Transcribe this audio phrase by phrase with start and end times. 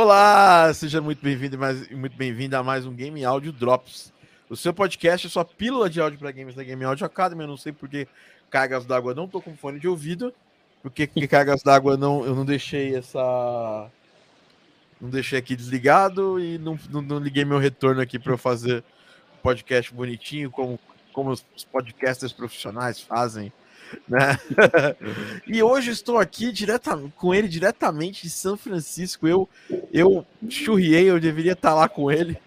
[0.00, 4.12] Olá, seja muito bem-vindo mais- muito bem-vindo a mais um Game Audio Drops.
[4.48, 7.42] O seu podcast é sua pílula de áudio para games da Game Audio Academy.
[7.42, 8.06] Eu não sei porque
[8.48, 10.32] cargas d'água não tô com fone de ouvido.
[10.84, 13.90] Porque que cargas d'água não, eu não deixei essa.
[15.00, 18.84] Não deixei aqui desligado e não, não, não liguei meu retorno aqui para eu fazer
[19.42, 20.78] podcast bonitinho, como,
[21.12, 21.42] como os
[21.72, 23.52] podcasters profissionais fazem.
[24.08, 24.38] Né?
[25.46, 29.26] e hoje estou aqui direta, com ele diretamente de São Francisco.
[29.26, 29.48] Eu,
[29.92, 32.38] eu churriei, eu deveria estar lá com ele,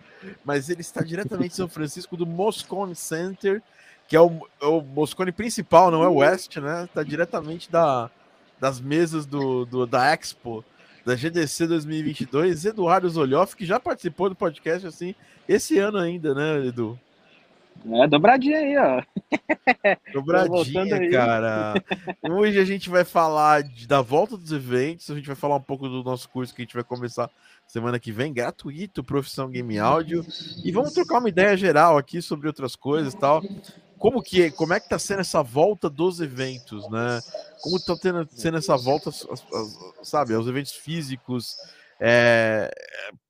[0.43, 3.61] mas ele está diretamente de São Francisco, do Moscone Center,
[4.07, 6.85] que é o, é o Moscone principal, não é o West, né?
[6.85, 8.09] Está diretamente da,
[8.59, 10.65] das mesas do, do, da Expo,
[11.05, 12.65] da GDC 2022.
[12.65, 15.15] Eduardo Zolioff, que já participou do podcast assim
[15.47, 16.99] esse ano ainda, né, Edu?
[17.93, 19.01] É, dobradinha aí, ó.
[20.13, 21.73] Dobradinha, cara.
[22.29, 25.61] Hoje a gente vai falar de- da volta dos eventos, a gente vai falar um
[25.61, 27.29] pouco do nosso curso que a gente vai começar
[27.65, 30.25] semana que vem, gratuito, Profissão Game Áudio,
[30.63, 33.41] e vamos trocar uma ideia geral aqui sobre outras coisas e tal.
[33.97, 37.19] Como que é, como é que tá sendo essa volta dos eventos, né?
[37.61, 39.11] Como tá tendo, sendo essa volta,
[40.03, 41.55] sabe, aos eventos físicos,
[42.01, 42.71] é,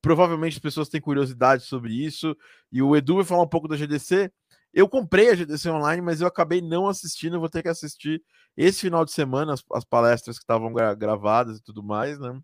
[0.01, 2.35] provavelmente as pessoas têm curiosidade sobre isso,
[2.71, 4.31] e o Edu vai falar um pouco da GDC,
[4.73, 7.39] eu comprei a GDC online, mas eu acabei não assistindo.
[7.39, 8.23] Vou ter que assistir
[8.55, 12.39] esse final de semana as, as palestras que estavam gra- gravadas e tudo mais, né?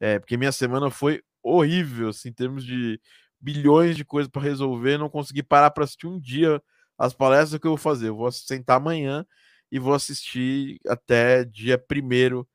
[0.00, 3.00] É, porque minha semana foi horrível, assim, em termos de
[3.40, 4.98] bilhões de coisas para resolver.
[4.98, 6.62] Não consegui parar para assistir um dia
[6.98, 8.08] as palestras que eu vou fazer.
[8.08, 9.26] Eu vou sentar amanhã
[9.72, 12.48] e vou assistir até dia primeiro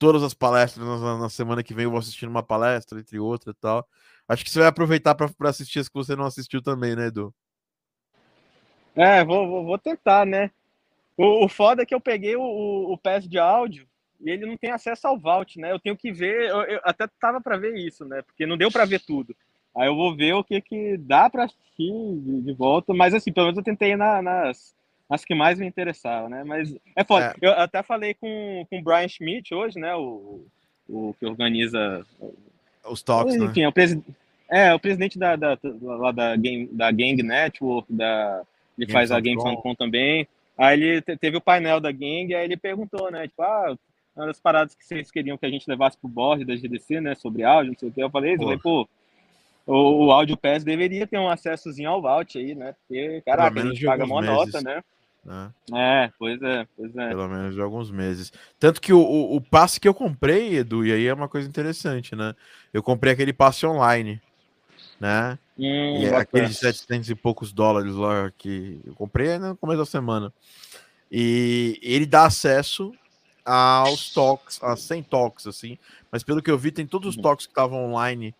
[0.00, 1.84] todas as palestras na, na semana que vem.
[1.84, 3.86] Eu vou assistir uma palestra, entre outras e tal.
[4.26, 7.32] Acho que você vai aproveitar para assistir as que você não assistiu também, né, Edu?
[8.96, 10.50] É, vou, vou, tentar, né?
[11.16, 13.86] O, o foda é que eu peguei o, o, o pass de áudio
[14.20, 15.70] e ele não tem acesso ao Vault, né?
[15.70, 18.22] Eu tenho que ver, eu, eu até tava para ver isso, né?
[18.22, 19.36] Porque não deu para ver tudo.
[19.76, 23.32] Aí eu vou ver o que que dá para assistir de, de volta, mas assim,
[23.32, 24.74] pelo menos eu tentei na, nas
[25.10, 26.44] as que mais me interessavam, né?
[26.44, 27.34] Mas é foda.
[27.42, 29.92] Eu até falei com, com o Brian Schmidt hoje, né?
[29.96, 30.46] O,
[30.88, 32.06] o que organiza
[32.84, 33.46] Os toques, né?
[33.46, 34.00] Enfim, é o, presi
[34.48, 38.42] é, o presidente da, da, lá da, game, da Gang Network, da,
[38.78, 39.22] ele faz a Fancom.
[39.24, 40.28] Game Fancom também.
[40.56, 43.26] Aí ele te- teve o painel da Gang, aí ele perguntou, né?
[43.26, 43.76] Tipo, ah,
[44.14, 47.16] uma das paradas que vocês queriam que a gente levasse pro board da GDC, né?
[47.16, 48.02] Sobre áudio, não sei o que.
[48.02, 48.44] Eu falei, eu Pô.
[48.44, 48.88] falei, pô,
[49.66, 52.74] o, o Audio Pass deveria ter um acessozinho ao Vault aí, né?
[52.74, 54.82] Porque, caraca, a gente paga mó nota, né?
[55.24, 55.52] Né?
[55.74, 57.08] É, pois é, pois é.
[57.08, 58.32] Pelo menos de alguns meses.
[58.58, 61.48] Tanto que o, o, o passe que eu comprei, Edu, e aí é uma coisa
[61.48, 62.34] interessante, né?
[62.72, 64.20] Eu comprei aquele passe online,
[65.00, 65.38] né?
[65.58, 69.78] Hum, E é aquele de 700 e poucos dólares lá que eu comprei no começo
[69.78, 70.32] da semana.
[71.10, 72.92] E ele dá acesso
[73.44, 75.76] aos talks, a 100 talks, assim.
[76.12, 77.22] Mas pelo que eu vi, tem todos os Uhum.
[77.22, 78.34] talks que estavam online,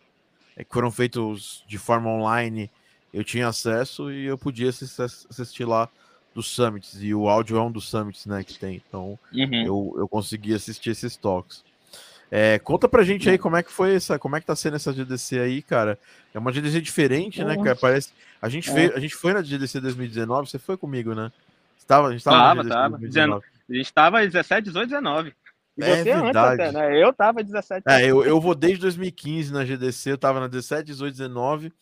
[0.56, 2.70] eh, que foram feitos de forma online.
[3.12, 5.88] Eu tinha acesso e eu podia assis- assistir lá
[6.41, 6.97] dos summits.
[7.03, 8.83] E o áudio é um dos summits, né, que tem.
[8.89, 9.62] Então Uhum.
[9.65, 11.62] eu, eu consegui assistir esses talks.
[12.31, 14.77] É, conta pra gente aí como é que foi essa, como é que tá sendo
[14.77, 15.99] essa GDC aí, cara.
[16.33, 17.65] É uma GDC diferente, né, Porra.
[17.67, 17.77] cara?
[17.77, 18.11] Parece.
[18.41, 18.95] A gente, É.
[18.95, 21.33] a gente foi na GDC 2019, você foi comigo, né?
[21.77, 22.89] Você tava, a gente tava, Tava, tava.
[22.99, 23.45] 2019.
[23.69, 25.33] A gente tava 17, 18, 19.
[25.76, 26.62] E É você antes verdade.
[26.62, 27.03] até, né?
[27.03, 27.84] Eu tava 17.
[27.88, 31.72] É, eu, eu vou desde 2015 na GDC, eu tava na 17, 18, 19.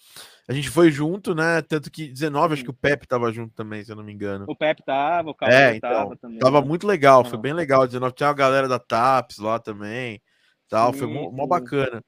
[0.49, 1.61] A gente foi junto, né?
[1.63, 4.47] Tanto que 19, acho que o Pepe tava junto também, se eu não me engano.
[4.49, 6.39] O Pepe tava, o É, Cauê então, tava também.
[6.39, 7.87] Tava muito legal, foi bem legal.
[7.87, 10.23] 19 tinha a galera da TAPS lá também,
[10.69, 11.49] tal, foi Sim, mó, mó sim.
[11.49, 12.03] bacana.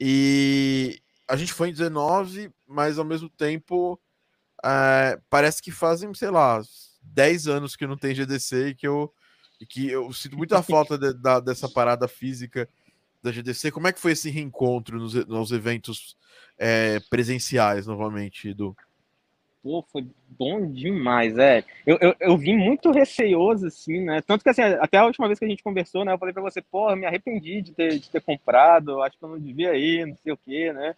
[0.00, 4.00] E a gente foi em 19, mas ao mesmo tempo
[4.64, 6.60] é, parece que fazem, sei lá,
[7.02, 9.12] 10 anos que não tem GDC e que eu,
[9.60, 12.68] e que eu sinto muita falta de- da- dessa parada física
[13.22, 13.70] da GDC.
[13.70, 16.16] Como é que foi esse reencontro nos, nos eventos
[16.58, 18.74] é, presenciais novamente, Edu?
[19.62, 21.62] Pô, foi bom demais, é.
[21.84, 24.22] Eu, eu, eu vim muito receioso, assim, né?
[24.22, 26.14] Tanto que, assim, até a última vez que a gente conversou, né?
[26.14, 29.28] Eu falei pra você, porra, me arrependi de ter, de ter comprado, acho que eu
[29.28, 30.96] não devia ir, não sei o quê, né?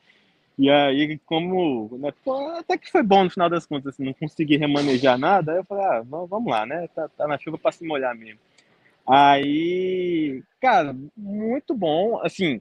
[0.56, 4.12] E aí, como, né, pô, até que foi bom no final das contas, assim, não
[4.12, 6.86] consegui remanejar nada, aí eu falei, ah, vamos lá, né?
[6.94, 8.38] Tá, tá na chuva pra se molhar mesmo.
[9.06, 12.60] Aí, cara, muito bom, assim,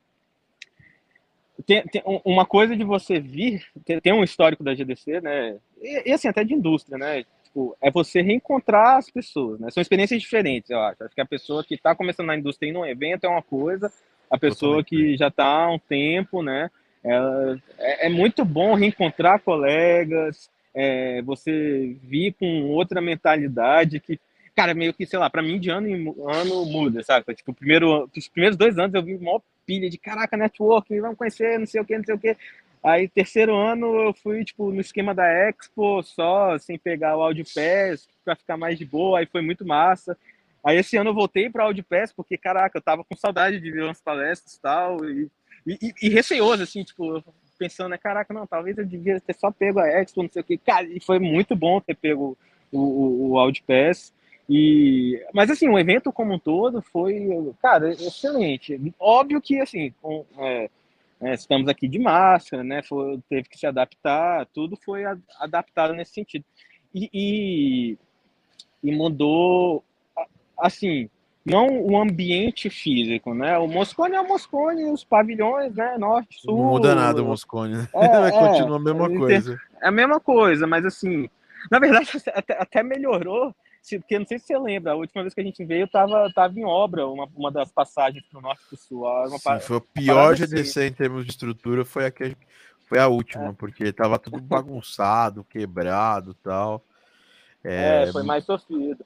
[1.65, 5.57] tem, tem um- uma coisa de você vir, tem, tem um histórico da GDC, né?
[5.81, 7.23] E, e, assim, até de indústria, né?
[7.43, 9.69] Tipo, é você reencontrar as pessoas, né?
[9.69, 11.03] São experiências diferentes, eu acho.
[11.03, 13.91] Acho que a pessoa que está começando na indústria e num evento é uma coisa,
[14.29, 16.69] a pessoa Totalmente que já está há um tempo, né?
[17.77, 24.19] É, é muito bom reencontrar colegas, é, você vir com outra mentalidade que,
[24.61, 27.33] cara, meio que, sei lá, para mim de ano em ano muda, sabe?
[27.33, 31.57] Tipo, primeiro, os primeiros dois anos eu vim mó pilha de caraca, networking, vamos conhecer,
[31.57, 32.37] não sei o que, não sei o que.
[32.83, 37.43] Aí, terceiro ano, eu fui, tipo, no esquema da Expo, só, sem pegar o Audio
[37.43, 40.15] Pass, pra ficar mais de boa, aí foi muito massa.
[40.63, 43.71] Aí, esse ano eu voltei pra Audio Pass, porque, caraca, eu tava com saudade de
[43.71, 45.27] ver umas palestras e tal, e,
[46.03, 47.23] e, receoso, assim, tipo,
[47.57, 50.45] pensando, né, caraca, não, talvez eu devia ter só pego a Expo, não sei o
[50.45, 50.57] que.
[50.59, 52.37] Cara, e foi muito bom ter pego
[52.71, 53.39] o, o, o.
[54.49, 57.27] E, mas assim, o evento como um todo foi,
[57.61, 58.79] cara, excelente.
[58.99, 60.69] Óbvio que assim, com, é,
[61.21, 62.81] é, estamos aqui de máscara, né?
[62.81, 65.03] Foi, teve que se adaptar, tudo foi
[65.39, 66.43] adaptado nesse sentido.
[66.93, 67.97] E, e,
[68.83, 69.83] e, mudou,
[70.57, 71.07] assim,
[71.45, 73.57] não o ambiente físico, né?
[73.59, 75.95] O Moscone é o Moscone, os pavilhões, né?
[75.97, 76.57] Norte, Sul.
[76.57, 77.89] Não muda nada o Moscone, né?
[77.93, 79.61] É, Continua a mesma coisa.
[79.81, 81.29] É a mesma coisa, mas assim,
[81.69, 83.55] na verdade, até, até melhorou
[83.99, 86.57] porque não sei se você lembra, a última vez que a gente veio tava, tava
[86.59, 89.05] em obra uma, uma das passagens para o norte e sul.
[89.05, 90.89] Uma, Sim, foi o pior GDC assim.
[90.89, 92.35] em termos de estrutura, foi a, que,
[92.87, 93.53] foi a última, é.
[93.53, 96.83] porque tava tudo bagunçado, quebrado tal.
[97.63, 99.05] É, é, foi mais sofrido.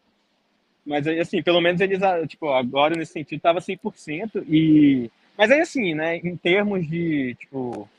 [0.86, 5.60] Mas assim, pelo menos eles, ah, tipo, agora nesse sentido tava 100% e mas aí
[5.60, 7.90] assim, né, em termos de, tipo,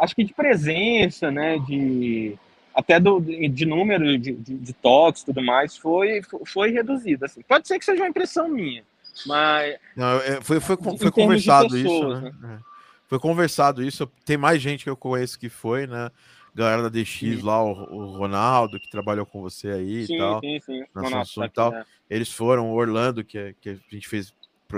[0.00, 2.36] acho que de presença, né, de
[2.74, 7.24] até do, de número de, de, de toques e tudo mais, foi, foi reduzido.
[7.24, 7.40] Assim.
[7.42, 8.82] Pode ser que seja uma impressão minha,
[9.26, 9.76] mas.
[9.94, 12.32] Não, é, foi, foi, foi conversado pessoas, isso, né?
[12.40, 12.58] né?
[13.06, 14.10] Foi conversado isso.
[14.24, 16.10] Tem mais gente que eu conheço que foi, né?
[16.52, 17.40] Galera da DX sim.
[17.42, 20.40] lá, o, o, Ronaldo, que trabalhou com você aí sim, e tal.
[20.40, 20.84] Sim, sim.
[20.94, 21.70] Na Samsung e tal.
[21.70, 21.84] Né?
[22.10, 24.32] Eles foram, o Orlando, que, é, que a gente fez,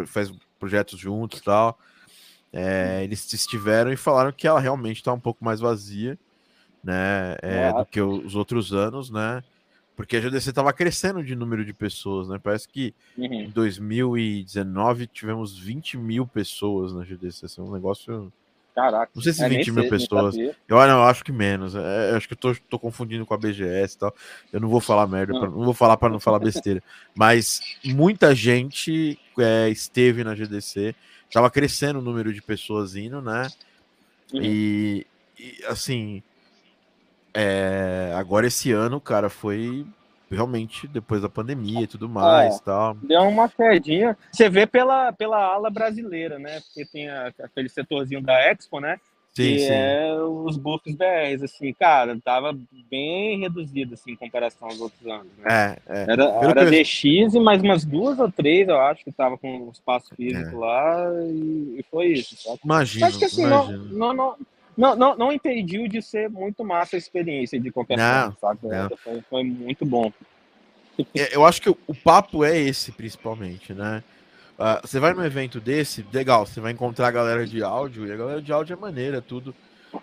[0.07, 1.79] faz projetos juntos e tal.
[2.53, 6.19] É, eles estiveram e falaram que ela realmente está um pouco mais vazia
[6.87, 7.37] né?
[7.43, 9.43] É, do que os outros anos, né?
[9.97, 12.39] Porque a GDC estava crescendo de número de pessoas, né?
[12.41, 13.25] Parece que uhum.
[13.25, 17.47] em 2019 tivemos 20 mil pessoas na GDC.
[17.47, 18.33] Assim, um negócio.
[18.75, 19.11] Caraca.
[19.15, 20.37] Não sei se é 20 mil sei, pessoas.
[20.37, 21.75] Eu, não, eu acho que menos.
[21.75, 24.15] É, acho que eu tô, tô, confundindo com a BGS e tal.
[24.53, 26.83] Eu não vou falar merda, não, pra, não vou falar para não falar besteira.
[27.15, 30.95] Mas muita gente é, esteve na GDC.
[31.33, 33.49] Tava crescendo o número de pessoas indo, né?
[34.33, 34.43] Uhum.
[34.43, 35.07] E,
[35.39, 36.23] e assim
[37.39, 39.87] é, agora esse ano, cara, foi
[40.31, 42.95] realmente depois da pandemia e tudo mais, é, tal.
[42.95, 44.17] Deu uma quedinha.
[44.33, 46.61] Você vê pela, pela ala brasileira, né?
[46.61, 48.99] Porque tem a, aquele setorzinho da Expo, né?
[49.35, 49.69] Sim, que sim.
[49.71, 52.59] é os buffs BRs, assim, cara, tava
[52.91, 55.77] bem reduzido, assim, em comparação aos outros anos, né?
[55.87, 56.07] É, é.
[56.09, 57.05] Era, era DX
[57.35, 60.59] e mais umas duas ou três, eu acho, que tava com espaço físico é.
[60.59, 62.61] lá e, e, foi isso, sabe?
[62.65, 63.85] Imagina, Acho que, assim, imagino.
[63.91, 64.37] Não, não, não,
[64.77, 68.97] não, não, não impediu de ser muito massa a experiência de qualquer não, forma, sabe?
[69.03, 70.13] Foi, foi, muito bom.
[71.15, 74.03] É, eu acho que o, papo é esse, principalmente, né?
[74.59, 78.13] Uh, você vai num evento desse, legal, você vai encontrar a galera de áudio, e
[78.13, 79.55] a galera de áudio é maneira, tudo,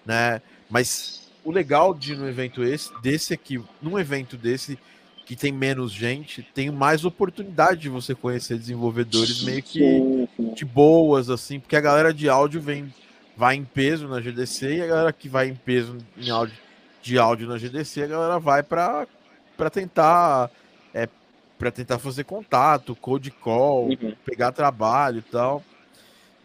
[0.05, 0.41] né?
[0.69, 4.77] Mas o legal de um evento esse, desse aqui, num evento desse,
[5.25, 11.29] que tem menos gente, tem mais oportunidade de você conhecer desenvolvedores meio que de boas,
[11.29, 12.93] assim, porque a galera de áudio vem
[13.35, 16.55] vai em peso na GDC e a galera que vai em peso em áudio,
[17.01, 19.07] de áudio na GDC, a galera vai para
[19.71, 20.49] tentar
[20.93, 21.07] é,
[21.57, 24.13] para tentar fazer contato, code call, uhum.
[24.25, 25.63] pegar trabalho e tal.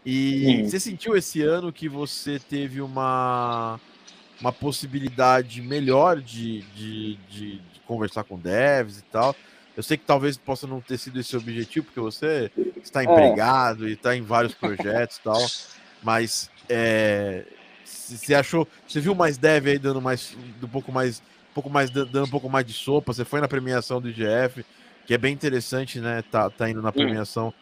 [0.05, 0.69] E uhum.
[0.69, 3.79] você sentiu esse ano que você teve uma,
[4.39, 9.35] uma possibilidade melhor de, de, de, de conversar com devs e tal?
[9.75, 12.51] Eu sei que talvez possa não ter sido esse o objetivo, porque você
[12.83, 13.05] está é.
[13.05, 13.89] empregado é.
[13.89, 15.47] e está em vários projetos e tal,
[16.01, 17.45] mas é,
[17.83, 21.19] você achou, você viu mais dev aí dando mais, um pouco mais,
[21.51, 23.13] um pouco mais dando um pouco mais de sopa?
[23.13, 24.65] Você foi na premiação do IGF,
[25.05, 26.23] que é bem interessante, né?
[26.31, 27.53] Tá, tá indo na premiação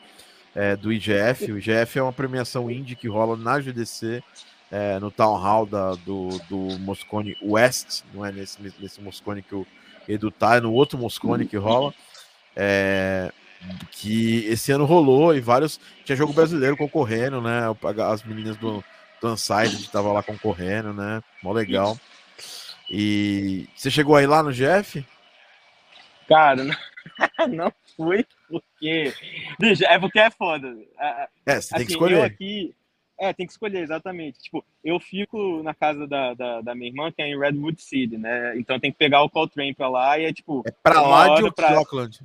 [0.53, 1.51] é, do IGF.
[1.51, 4.21] O IGF é uma premiação indie que rola na GDC,
[4.69, 9.55] é, no Town Hall da, do, do Moscone West, não é nesse, nesse Moscone que
[9.55, 9.65] o
[10.07, 11.93] Edu tá, é no outro Moscone que rola.
[12.55, 13.31] É,
[13.91, 15.79] que esse ano rolou e vários.
[16.05, 17.61] Tinha jogo brasileiro concorrendo, né?
[18.11, 18.83] As meninas do
[19.21, 21.23] do Unside estava lá concorrendo, né?
[21.41, 21.97] Mó legal.
[22.89, 25.05] E você chegou aí lá no GF?
[26.27, 26.75] Cara, não,
[27.49, 29.13] não fui, porque.
[29.59, 30.75] Bicho, é porque é foda.
[31.45, 32.21] É, você tem que assim, escolher.
[32.23, 32.75] Aqui,
[33.19, 34.39] é, tem que escolher, exatamente.
[34.39, 38.17] Tipo, eu fico na casa da, da, da, minha irmã, que é em Redwood City,
[38.17, 38.57] né?
[38.57, 40.63] Então tem que pegar o Coltrane pra lá e é tipo.
[40.65, 41.77] É pra lá de pra...
[41.77, 42.19] Auckland.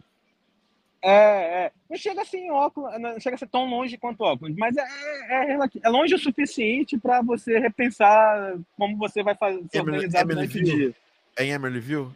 [1.02, 1.72] É, é.
[1.90, 4.82] Não chega assim óculos, não chega a ser tão longe quanto óculos, mas é,
[5.28, 10.24] é, é, é longe o suficiente para você repensar como você vai fazer se organizar
[10.24, 10.94] durante o dia.
[11.36, 12.10] É em Emerlyville?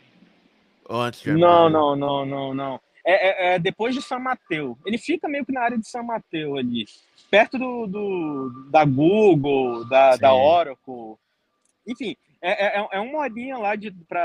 [0.89, 1.33] Ou antes de?
[1.33, 2.81] Não, não, não, não, não.
[3.05, 4.77] é, é, é, depois de São Mateus.
[4.87, 6.85] Ele fica meio que na área de São Mateus ali,
[7.29, 11.17] perto do, do da Google, da, da Oracle.
[11.87, 13.73] Enfim, é, é, é uma horinha lá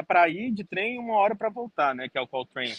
[0.08, 2.08] para ir de trem e uma hora para voltar, né?
[2.08, 2.74] Que é o Call Train.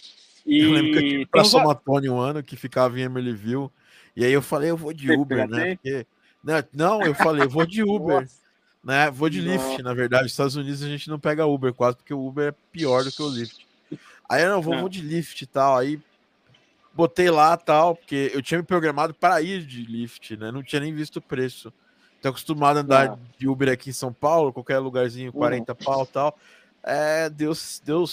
[0.44, 3.70] E eu lembro que eu pra um ano que ficava em Emeryville.
[4.16, 5.76] E aí eu falei, eu vou de Uber, né?
[5.76, 6.06] Porque...
[6.42, 8.28] Não, não, eu falei, eu vou de Uber.
[8.82, 9.10] né?
[9.10, 10.24] Vou de Lyft, na verdade.
[10.24, 13.12] Nos Estados Unidos a gente não pega Uber quase, porque o Uber é pior do
[13.12, 13.66] que o Lyft.
[14.28, 15.78] Aí eu não vou, vou de Lyft e tal.
[15.78, 16.00] Aí
[16.94, 20.50] botei lá tal, porque eu tinha me programado para ir de Lyft, né?
[20.50, 21.72] Não tinha nem visto o preço.
[22.20, 23.18] Tô acostumado a andar ah.
[23.38, 25.78] de Uber aqui em São Paulo, qualquer lugarzinho, 40 uhum.
[25.84, 26.38] pau tal.
[26.84, 27.52] É, deu,
[27.84, 28.04] deu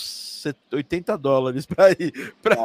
[0.71, 2.55] 80 dólares para ir para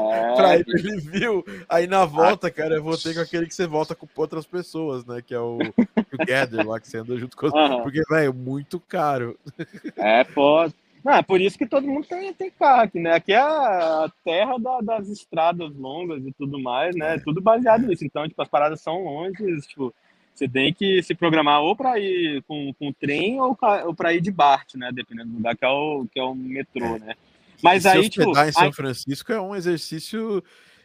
[0.54, 1.44] é, ir, ele viu.
[1.66, 5.22] Aí na volta, cara, eu voltei com aquele que você volta com outras pessoas, né?
[5.22, 5.58] Que é o
[6.10, 7.82] Together lá, que você anda junto com uhum.
[7.82, 9.38] Porque, velho, muito caro.
[9.96, 10.70] É, pô.
[11.02, 13.14] Não, é por isso que todo mundo tem, tem carro aqui, né?
[13.14, 17.18] Aqui é a terra da, das estradas longas e tudo mais, né?
[17.18, 18.04] Tudo baseado nisso.
[18.04, 19.94] Então, tipo, as paradas são longe, tipo,
[20.34, 24.20] você tem que se programar ou para ir com, com trem ou, ou para ir
[24.20, 24.90] de BART, né?
[24.92, 27.14] Dependendo do lugar que é o, que é o metrô, né?
[27.62, 28.36] Mas e aí, tipo.
[28.36, 30.42] em São Francisco é um exercício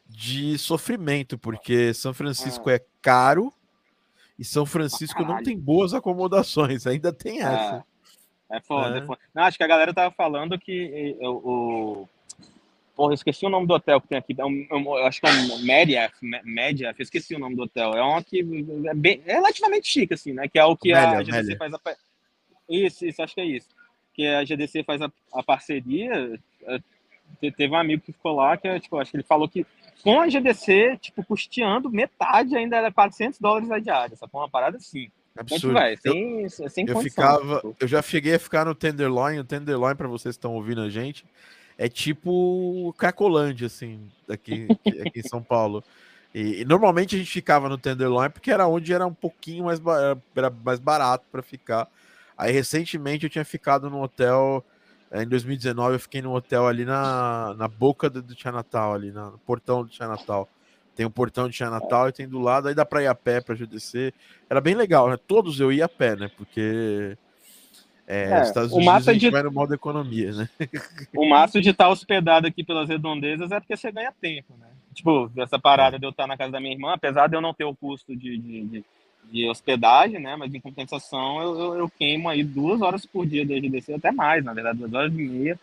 [0.08, 3.52] de sofrimento, porque São Francisco é, é caro
[4.38, 7.84] e São Francisco não tem boas acomodações, ainda tem essa.
[8.52, 9.00] É, é foda, é.
[9.00, 9.20] é foda.
[9.34, 12.08] Não, acho que a galera tava falando que o
[13.00, 14.36] Porra, eu esqueci o nome do hotel que tem aqui.
[14.38, 15.66] É um, é um, eu acho que é um
[17.00, 17.94] eu esqueci o nome do hotel.
[17.94, 18.42] É um que
[18.88, 20.50] é, bem, é relativamente chique, assim, né?
[20.50, 21.58] Que é o que Mélia, a GDC Mélia.
[21.58, 21.80] faz a.
[22.68, 23.70] Isso, isso, acho que é isso.
[24.14, 26.38] Que a GDC faz a, a parceria.
[26.64, 29.66] É, teve um amigo que ficou lá, que é, tipo, acho que ele falou que
[30.04, 34.14] com a GDC, tipo, custeando metade ainda era 400 dólares a diária.
[34.14, 35.10] Essa foi uma parada assim.
[35.38, 35.72] Absurdo.
[35.72, 37.78] Vai, sem, eu, sem eu ficava, tipo.
[37.80, 39.40] eu já cheguei a ficar no Tenderloin.
[39.40, 41.24] O Tenderloin, para vocês que estão ouvindo a gente,
[41.80, 44.68] é tipo Cracolândia, assim, aqui,
[45.08, 45.82] aqui em São Paulo.
[46.36, 49.82] E, e, normalmente a gente ficava no Tenderloin porque era onde era um pouquinho mais,
[50.36, 51.88] era mais barato para ficar.
[52.38, 54.64] Aí recentemente eu tinha ficado num hotel,
[55.10, 59.12] eh, em 2019 eu fiquei num hotel ali na, na boca do, do Chinatown, ali
[59.12, 60.46] no portão do Chinatown.
[60.98, 63.40] Tem um portão de Chinatown e tem do lado, aí dá para ir a pé
[63.40, 64.14] para GDC.
[64.50, 65.16] Era bem legal, né?
[65.16, 66.30] Todos eu ia a pé, né?
[66.36, 67.18] Porque
[68.10, 69.30] é, é, Estados Unidos a gente de...
[69.30, 70.50] vai no modo economia, né?
[71.16, 74.66] O máximo de estar hospedado aqui pelas redondezas é porque você ganha tempo, né?
[74.96, 77.54] Tipo, essa parada de eu estar na casa da minha irmã, apesar de eu não
[77.54, 78.86] ter o custo de, de, de,
[79.32, 80.36] de hospedagem, né?
[80.36, 84.12] Mas em compensação eu, eu, eu, queimo aí duas horas por dia de RDC, até
[84.12, 85.60] mais, na verdade, duas horas e meia.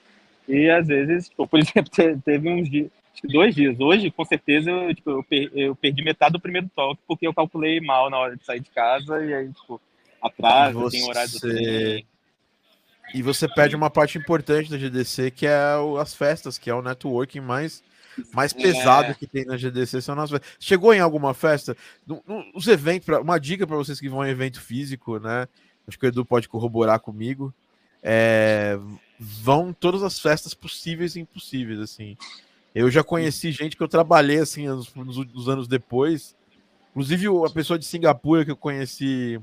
[0.46, 1.90] E às vezes, tipo, por exemplo,
[2.24, 2.88] teve uns dias,
[3.24, 3.80] dois dias.
[3.80, 7.34] Hoje, com certeza, eu, tipo, eu, per, eu perdi metade do primeiro toque, porque eu
[7.34, 9.80] calculei mal na hora de sair de casa, e aí, tipo,
[10.22, 12.06] atrás, tem horário do trem
[13.14, 16.75] e você perde uma parte importante da GDC, que é o, as festas, que é
[16.75, 17.82] o networking mais,
[18.32, 18.60] mais é.
[18.60, 19.14] pesado é.
[19.14, 20.02] que tem na GDC.
[20.02, 20.56] São nas festas.
[20.58, 21.76] Chegou em alguma festa?
[22.06, 25.48] No, no, os eventos, pra, uma dica para vocês que vão em evento físico, né?
[25.86, 27.54] Acho que o Edu pode corroborar comigo.
[28.02, 28.78] É,
[29.18, 32.16] vão todas as festas possíveis e impossíveis, assim.
[32.75, 36.36] Eu já conheci gente que eu trabalhei, assim, nos, nos anos depois.
[36.90, 39.40] Inclusive, a pessoa de Singapura que eu conheci,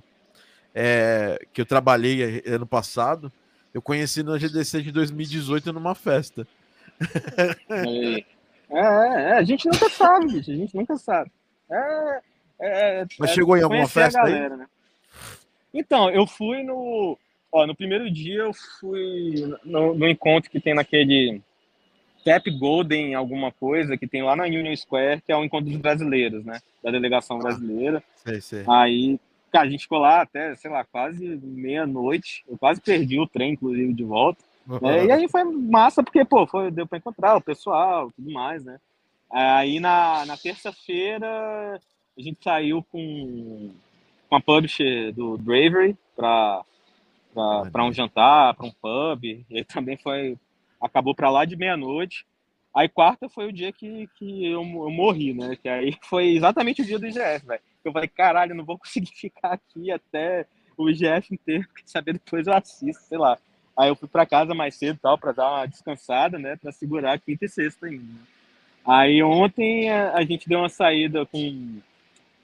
[0.76, 3.32] é, que eu trabalhei ano passado,
[3.74, 6.48] eu conheci na GDC de 2018 numa festa.
[7.70, 8.24] É,
[8.70, 11.32] é, é, a gente nunca sabe, bicho, a gente nunca sabe.
[11.70, 12.22] É,
[12.60, 14.60] é, Mas chegou em alguma festa galera, aí?
[14.60, 14.68] Né?
[15.74, 17.18] Então, eu fui no.
[17.52, 21.42] Ó, no primeiro dia eu fui no, no encontro que tem naquele
[22.26, 25.80] Cap Golden, alguma coisa, que tem lá na Union Square, que é o encontro dos
[25.80, 26.60] brasileiros, né?
[26.84, 28.04] Da delegação ah, brasileira.
[28.16, 28.64] Sei, sei.
[28.68, 29.20] Aí
[29.62, 32.44] a gente ficou lá até, sei lá, quase meia-noite.
[32.48, 34.44] Eu quase perdi o trem, inclusive, de volta.
[34.68, 35.06] Uhum.
[35.06, 38.80] E aí foi massa, porque, pô, foi, deu para encontrar o pessoal tudo mais, né?
[39.30, 41.80] Aí na, na terça-feira
[42.18, 43.72] a gente saiu com,
[44.30, 46.64] com a publisher do Bravery para
[47.34, 49.24] para um jantar, para um pub.
[49.24, 50.38] E aí também foi.
[50.80, 52.26] Acabou para lá de meia-noite.
[52.76, 55.56] Aí quarta foi o dia que, que eu, eu morri, né?
[55.56, 57.62] Que aí foi exatamente o dia do IGF, velho.
[57.84, 60.46] Eu falei, caralho, não vou conseguir ficar aqui até
[60.78, 63.38] o IGF inteiro, quer saber depois eu assisto, sei lá.
[63.78, 66.56] Aí eu fui para casa mais cedo tal, para dar uma descansada, né?
[66.56, 68.04] Para segurar quinta e sexta ainda.
[68.04, 68.20] Né?
[68.86, 71.80] Aí ontem a, a, gente deu uma saída com,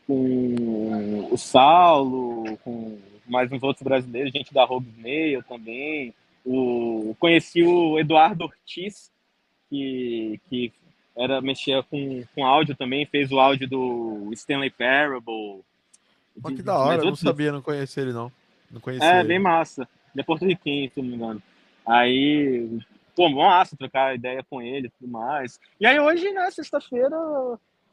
[0.07, 6.13] com o Saulo, com mais uns outros brasileiros, gente da Rogue Mail também.
[6.45, 9.11] O, conheci o Eduardo Ortiz,
[9.69, 10.71] que, que
[11.19, 15.61] era mexia com, com áudio também, fez o áudio do Stanley Parable.
[16.35, 18.31] De, que da hora, eu não sabia, não conhecia ele não.
[18.71, 19.05] Não conhecia.
[19.05, 19.27] É, ele.
[19.27, 19.81] bem massa.
[20.13, 21.43] Ele é porto-riquenho, se não me engano.
[21.85, 22.79] Aí
[23.19, 25.59] pô, massa trocar ideia com ele e tudo mais.
[25.77, 27.17] E aí hoje, né, sexta-feira,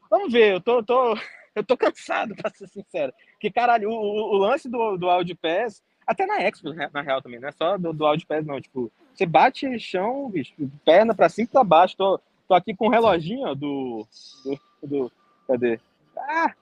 [0.09, 1.17] vamos ver, eu tô, tô,
[1.53, 3.11] eu tô cansado, pra ser sincero.
[3.33, 7.21] Porque, caralho, o, o lance do, do Audi Pass, até na Expo, né, na real
[7.21, 8.61] também, não é só do, do Audi Pass, não.
[8.61, 10.53] Tipo, você bate chão, bicho,
[10.85, 11.97] perna pra cima e pra baixo.
[11.97, 14.07] Tô, tô aqui com o um reloginho ó, do,
[14.43, 15.11] do, do.
[15.47, 15.79] Cadê?
[16.17, 16.53] Ah!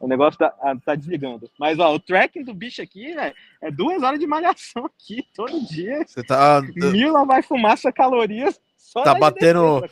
[0.00, 1.50] O negócio tá, ah, tá desligando.
[1.58, 5.64] Mas, ó, o tracking do bicho aqui, velho, é duas horas de malhação aqui, todo
[5.66, 6.04] dia.
[6.06, 6.60] Você tá.
[6.74, 8.60] Mil lá vai fumaça calorias.
[8.92, 9.82] tá batendo.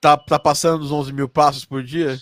[0.00, 2.16] tá, tá passando dos 11 mil passos por dia?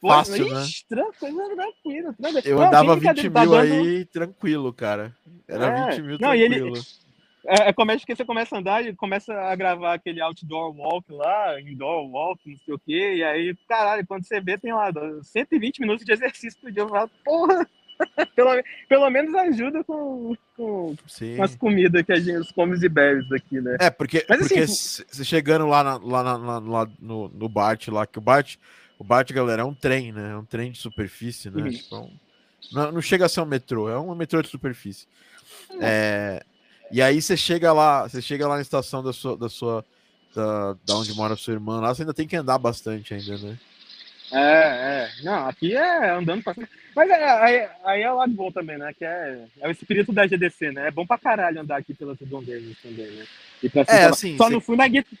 [0.00, 0.66] Fácil, Pô, né?
[0.88, 2.42] Tranquilo, tranquilo, tranquilo.
[2.44, 3.56] Eu andava 20 mil tá dando...
[3.56, 5.16] aí tranquilo, cara.
[5.46, 6.76] Era é, 20 mil não, tranquilo.
[6.76, 6.82] Ele,
[7.48, 11.10] é, é comédia que você começa a andar e começa a gravar aquele outdoor walk
[11.10, 14.92] lá, indoor walk, não sei o quê, e aí, caralho, quando você vê, tem lá
[15.22, 16.82] 120 minutos de exercício por dia.
[16.82, 17.66] Eu falo, porra,
[18.36, 18.50] pelo,
[18.86, 23.32] pelo menos ajuda com, com, com, as comidas que a gente, os comes e bebes
[23.32, 23.78] aqui, né?
[23.80, 28.06] É, porque, Mas, porque assim, chegando lá, na, lá, na, lá no, no Bart, lá,
[28.06, 28.56] que o Bart,
[28.98, 30.32] o Bart, galera, é um trem, né?
[30.32, 31.62] É um trem de superfície, né?
[31.62, 31.68] Uhum.
[31.68, 32.10] Então,
[32.72, 35.06] não, não chega a ser um metrô, é um metrô de superfície.
[35.80, 36.42] É,
[36.90, 39.84] e aí você chega lá, você chega lá na estação da sua, da sua,
[40.34, 43.38] da, da onde mora a sua irmã, lá você ainda tem que andar bastante ainda,
[43.38, 43.58] né?
[44.32, 45.08] É, é.
[45.22, 46.54] Não, aqui é andando pra
[46.94, 48.92] Mas é, aí, aí é o lado bom também, né?
[48.92, 50.88] Que é, é o espírito da GDC, né?
[50.88, 53.24] É bom pra caralho andar aqui pelas redondezas também, né?
[53.62, 55.16] E pra é, assim, Só não fui na guitarra.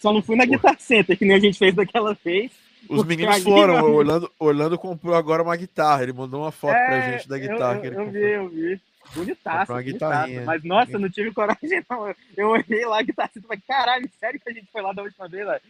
[0.00, 2.50] Só não fui na Guitar Center, que nem a gente fez daquela vez.
[2.88, 6.86] Os meninos foram, o Orlando, Orlando comprou agora uma guitarra, ele mandou uma foto é,
[6.86, 8.22] pra gente da guitarra eu, que ele eu comprou.
[8.22, 8.80] vi, eu vi.
[9.14, 10.32] Bonitaço, bonitaço.
[10.44, 12.14] Mas, nossa, eu não tive coragem, não.
[12.36, 15.28] Eu olhei lá que tá assim, caralho, sério que a gente foi lá da última
[15.28, 15.60] vez, velho?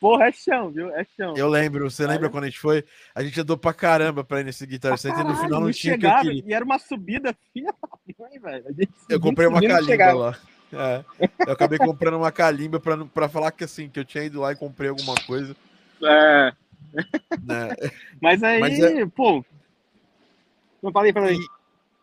[0.00, 0.90] Porra, é chão, viu?
[0.90, 1.34] É chão.
[1.36, 2.84] Eu lembro, você lembra quando a gente foi?
[3.14, 5.94] A gente andou pra caramba pra ir nesse Guitar Center e no final não, tinha
[5.94, 6.50] chegava, que eu queria.
[6.50, 7.74] E era uma subida filha
[8.40, 8.64] velho.
[9.08, 10.38] Eu comprei uma calimba lá.
[10.72, 11.04] É,
[11.46, 14.52] eu acabei comprando uma calimba pra, pra falar que assim, que eu tinha ido lá
[14.52, 15.54] e comprei alguma coisa.
[16.02, 16.52] É.
[17.42, 17.68] Né?
[18.20, 19.06] Mas aí, Mas é...
[19.06, 19.44] pô.
[20.82, 21.38] Não falei pra mim.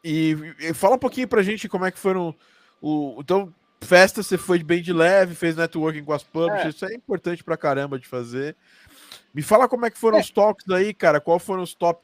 [0.03, 2.36] E, e, fala um pouquinho pra gente como é que foram
[2.81, 3.17] o.
[3.20, 6.69] Então, festa você foi bem de leve, fez networking com as publishers, é.
[6.69, 8.56] isso é importante pra caramba de fazer.
[9.34, 10.21] Me fala como é que foram é.
[10.21, 11.21] os talks aí, cara.
[11.21, 12.02] Qual foram os top?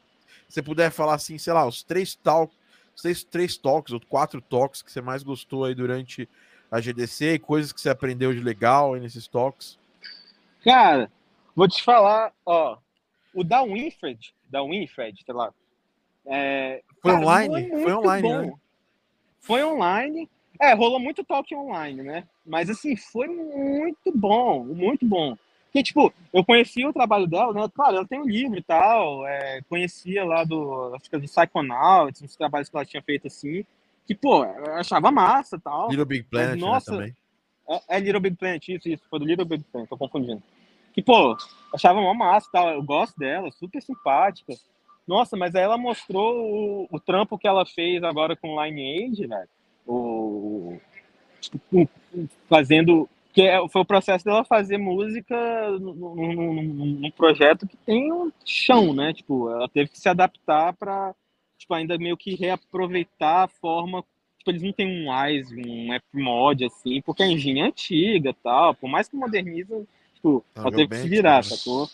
[0.47, 2.55] Se você puder falar assim, sei lá, os três talks,
[3.01, 6.29] três, três talks ou quatro talks que você mais gostou aí durante
[6.71, 9.77] a GDC e coisas que você aprendeu de legal aí nesses talks.
[10.63, 11.11] Cara,
[11.55, 12.77] vou te falar, ó,
[13.33, 15.53] o da Winfred, da Winfred, sei lá,
[16.25, 17.69] é, foi cara, online?
[17.69, 18.53] Foi, foi online, né?
[19.39, 20.29] Foi online.
[20.59, 22.23] É, rolou muito talk online, né?
[22.45, 25.37] Mas assim, foi muito bom, muito bom.
[25.65, 27.69] Porque, tipo, eu conhecia o trabalho dela, né?
[27.73, 31.27] Claro, ela tem um livro e tal, é, conhecia lá do, acho que é do
[31.27, 33.63] Psychonauts, uns trabalhos que ela tinha feito assim,
[34.07, 35.89] que, pô, eu achava massa e tal.
[35.89, 37.15] Little Big Planet, mas, né, nossa, né, também.
[37.69, 40.41] É, é, Little Big Planet, isso, isso, foi do Little Big Planet, tô confundindo.
[40.93, 41.37] Que, pô,
[41.71, 44.55] achava uma massa e tal, eu gosto dela, super simpática.
[45.07, 49.49] Nossa, mas aí ela mostrou o, o trampo que ela fez agora com Lineage, velho.
[49.87, 50.77] O,
[51.39, 51.89] tipo,
[52.49, 53.09] fazendo.
[53.31, 59.13] Que é, foi o processo dela fazer música num, projeto que tem um chão, né?
[59.13, 61.15] Tipo, ela teve que se adaptar para
[61.57, 64.03] tipo, ainda meio que reaproveitar a forma.
[64.39, 68.73] Tipo, eles não têm um Wise, um F-Mod, assim, porque a engine é antiga tal.
[68.73, 71.87] Por mais que moderniza, tipo, ela teve que se virar, sacou?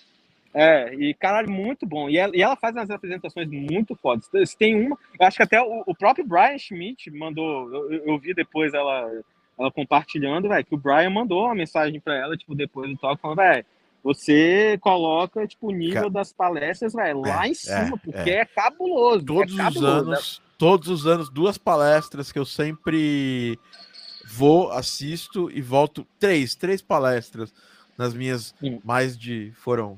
[0.53, 2.09] É, e caralho, muito bom.
[2.09, 4.29] E ela, e ela faz umas apresentações muito fodas.
[4.55, 8.33] Tem uma, eu acho que até o, o próprio Brian Schmidt mandou, eu, eu vi
[8.35, 9.09] depois ela,
[9.59, 13.19] ela compartilhando, velho, que o Brian mandou uma mensagem para ela, tipo, depois do talk,
[13.19, 13.65] falando, velho,
[14.03, 18.39] você coloca, tipo, o nível das palestras, velho, lá é, em cima, é, porque é.
[18.39, 19.25] é cabuloso.
[19.25, 20.45] Todos é cabuloso, os anos, né?
[20.57, 23.57] todos os anos, duas palestras que eu sempre
[24.29, 26.05] vou, assisto e volto.
[26.19, 27.51] Três, três palestras
[27.97, 28.79] nas minhas Sim.
[28.83, 29.51] mais de.
[29.55, 29.97] Foram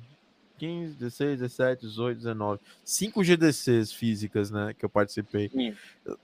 [0.57, 2.59] 15, 16, 17, 18, 19.
[2.83, 4.73] Cinco GDCs físicas, né?
[4.77, 5.51] Que eu participei.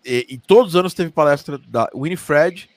[0.03, 2.69] E, e, todos os anos teve palestra da Winifred.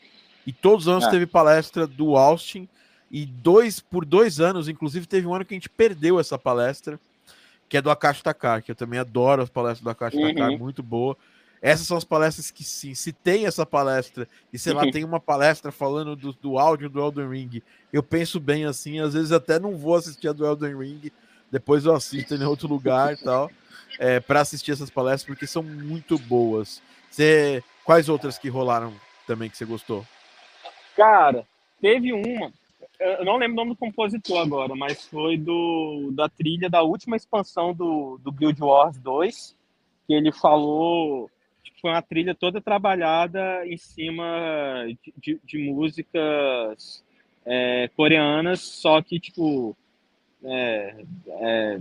[0.46, 1.10] E todos os anos é.
[1.10, 2.68] teve palestra do Austin.
[3.10, 6.98] E dois, por dois anos, inclusive, teve um ano que a gente perdeu essa palestra,
[7.68, 10.34] que é do Akash Takar, que eu também adoro as palestras do Akash uhum.
[10.34, 11.16] Takar, muito boa.
[11.64, 14.90] Essas são as palestras que sim, se tem essa palestra, e sei lá, uhum.
[14.90, 19.14] tem uma palestra falando do, do áudio do Elden Ring, eu penso bem assim, às
[19.14, 21.10] vezes até não vou assistir a do Elden Ring,
[21.54, 23.48] depois eu assisto em outro lugar e tal,
[24.00, 26.82] é, para assistir essas palestras, porque são muito boas.
[27.08, 28.92] Você, quais outras que rolaram
[29.24, 30.04] também que você gostou?
[30.96, 31.46] Cara,
[31.80, 32.52] teve uma,
[32.98, 37.14] eu não lembro o nome do compositor agora, mas foi do da trilha da última
[37.14, 39.56] expansão do, do Guild Wars 2,
[40.08, 41.30] que ele falou,
[41.80, 47.04] foi uma trilha toda trabalhada em cima de, de, de músicas
[47.46, 49.76] é, coreanas, só que, tipo,
[50.44, 51.80] é, é,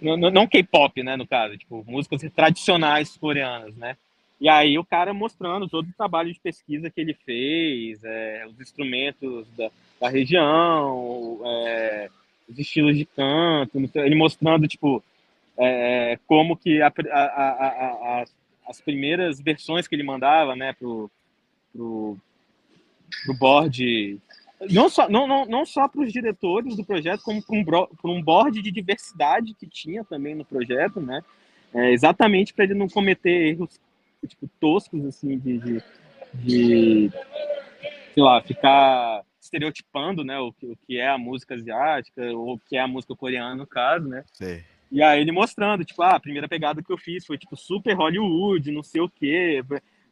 [0.00, 3.96] não, não K-pop, né, no caso, tipo, músicas tradicionais coreanas, né?
[4.40, 8.60] E aí o cara mostrando todo o trabalho de pesquisa que ele fez, é, os
[8.60, 9.70] instrumentos da,
[10.00, 12.10] da região, é,
[12.48, 15.02] os estilos de canto, ele mostrando, tipo,
[15.56, 18.24] é, como que a, a, a,
[18.68, 21.10] as primeiras versões que ele mandava, né, pro,
[21.72, 22.18] pro,
[23.24, 24.18] pro board,
[24.70, 28.22] não só, não, não, não só para os diretores do projeto, como para um, um
[28.22, 31.22] board de diversidade que tinha também no projeto, né,
[31.72, 33.80] é, exatamente para ele não cometer erros
[34.26, 35.82] tipo, toscos, assim, de, de,
[36.34, 37.10] de,
[38.14, 42.58] sei lá, ficar estereotipando, né, o que, o que é a música asiática, ou o
[42.58, 44.24] que é a música coreana, no caso, né.
[44.32, 44.62] Sim.
[44.90, 47.94] E aí ele mostrando, tipo, ah, a primeira pegada que eu fiz foi, tipo, super
[47.94, 49.60] Hollywood, não sei o quê.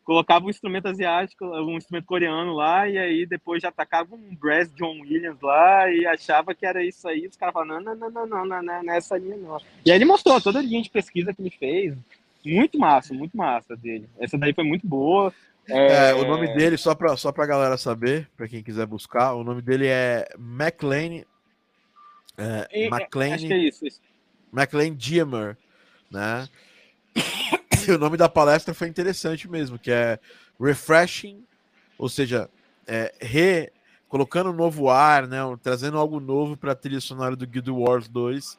[0.04, 4.72] Colocava um instrumento asiático, um instrumento coreano lá, e aí depois já atacava um brass
[4.74, 7.26] John Williams lá e achava que era isso aí.
[7.26, 9.60] Os caras falavam, não, não, não, não, não, não, não é essa linha não.
[9.84, 11.96] E aí ele mostrou toda a linha de pesquisa que ele fez.
[12.44, 14.08] Muito massa, muito massa dele.
[14.18, 15.32] Essa daí foi muito boa.
[15.68, 16.10] É...
[16.10, 19.44] É, o nome dele, só pra, só pra galera saber, pra quem quiser buscar, o
[19.44, 21.22] nome dele é McLean.
[22.36, 23.34] É, e, McLean.
[23.34, 24.00] Acho que é isso, isso.
[24.52, 25.56] McLean Diemer,
[26.10, 26.48] né?
[27.86, 30.18] E o nome da palestra foi interessante mesmo, que é
[30.60, 31.42] Refreshing,
[31.98, 32.48] ou seja,
[32.86, 33.72] é, re,
[34.08, 35.38] colocando um novo ar, né?
[35.62, 38.58] Trazendo algo novo para a trilha sonora do Guild Wars 2,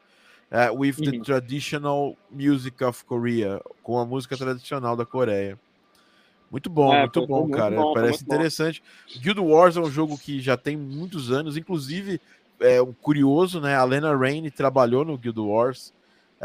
[0.52, 1.22] é, with the uhum.
[1.24, 5.60] traditional music of Korea, com a música tradicional da Coreia.
[6.52, 7.76] Muito bom, é, muito bom, muito cara.
[7.76, 8.84] Bom, Parece interessante.
[9.16, 9.22] Bom.
[9.22, 12.22] Guild Wars é um jogo que já tem muitos anos, inclusive
[12.60, 13.76] é um curioso, né?
[13.76, 15.92] A Lena Raine trabalhou no Guild Wars.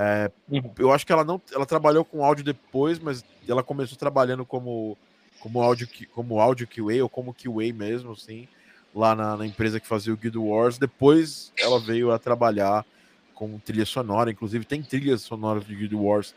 [0.01, 0.71] É, uhum.
[0.79, 4.97] Eu acho que ela não, ela trabalhou com áudio depois, mas ela começou trabalhando como
[5.41, 8.47] como áudio como áudio QA ou como QA mesmo, assim,
[8.95, 10.79] lá na, na empresa que fazia o Guild Wars.
[10.79, 12.87] Depois ela veio a trabalhar
[13.35, 16.33] com trilha sonora, inclusive tem trilhas sonoras de Guild Wars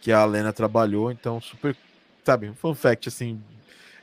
[0.00, 1.76] que a Lena trabalhou, então super,
[2.24, 3.40] sabe, um fun fact assim,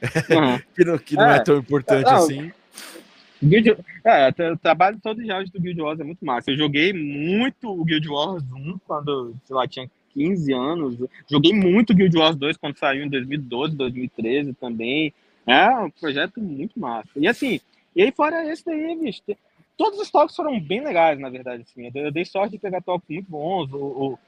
[0.32, 0.60] uhum.
[0.74, 2.52] que, não, que não é, é tão importante não, assim.
[3.44, 6.52] Guild, é, o trabalho todo de áudio do Guild Wars é muito massa.
[6.52, 10.98] Eu joguei muito o Guild Wars 1 quando, sei lá, tinha 15 anos.
[11.30, 15.14] Joguei muito Guild Wars 2 quando saiu em 2012, 2013 também.
[15.48, 17.10] É um projeto muito massa.
[17.16, 17.60] E assim,
[17.96, 19.22] e aí fora esse daí, bicho,
[19.76, 21.64] todos os toques foram bem legais, na verdade.
[21.64, 21.92] Assim.
[21.94, 23.72] Eu dei sorte de pegar toques muito bons.
[23.74, 24.20] O, o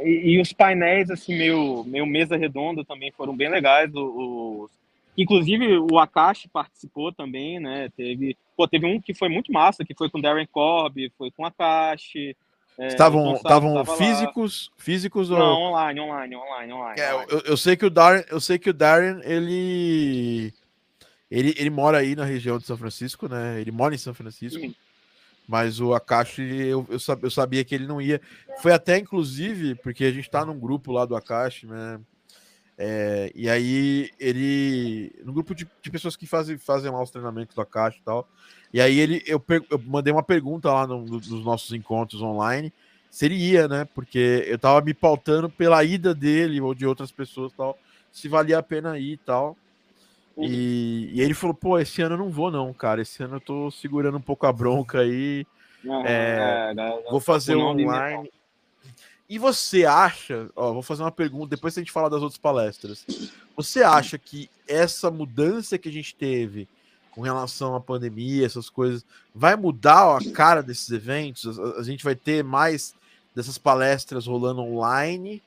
[0.00, 3.90] e, e, os painéis, assim, meio, meio mesa redonda também foram bem legais.
[3.94, 4.70] Os,
[5.16, 7.88] Inclusive o Akashi participou também, né?
[7.96, 11.44] Teve, pô, teve um que foi muito massa, que foi com Darren Cobb, foi com
[11.44, 12.36] Akashi.
[12.76, 14.84] É, estavam estavam físicos, lá.
[14.84, 17.00] físicos ou Não, online, online, online, online.
[17.00, 20.52] É, Eu, eu, sei que o Darren, eu sei que o Darren ele
[21.30, 23.60] ele, ele mora aí na região de São Francisco, né?
[23.60, 24.60] Ele mora em São Francisco.
[24.60, 24.74] Sim.
[25.46, 28.20] Mas o Akashi, eu, eu, sabia, eu sabia que ele não ia.
[28.60, 32.00] Foi até, inclusive, porque a gente tá num grupo lá do Akashi, né?
[32.76, 35.12] É, e aí ele.
[35.24, 38.28] No grupo de, de, pessoas que fazem, fazem lá os treinamentos da caixa e tal.
[38.72, 42.72] E aí ele eu, eu mandei uma pergunta lá no, no, nos nossos encontros online
[43.14, 43.86] se ele ia, né?
[43.94, 47.78] Porque eu tava me pautando pela ida dele ou de outras pessoas tal,
[48.10, 49.56] se valia a pena ir e tal.
[50.36, 50.44] Uhum.
[50.44, 53.00] E, e, ele falou, pô, esse ano eu não vou, não, cara.
[53.00, 55.46] Esse ano eu tô segurando um pouco a bronca aí.
[55.84, 58.28] Uhum, é, é, vou fazer online.
[59.28, 63.06] E você acha, ó, vou fazer uma pergunta, depois a gente falar das outras palestras.
[63.56, 66.68] Você acha que essa mudança que a gente teve
[67.10, 71.58] com relação à pandemia, essas coisas, vai mudar a cara desses eventos?
[71.58, 72.94] A, a gente vai ter mais
[73.34, 75.42] dessas palestras rolando online?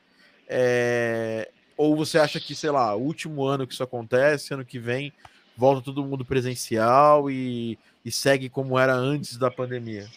[0.47, 1.51] É...
[1.75, 5.13] Ou você acha que, sei lá, último ano que isso acontece, ano que vem
[5.55, 10.07] volta todo mundo presencial e, e segue como era antes da pandemia?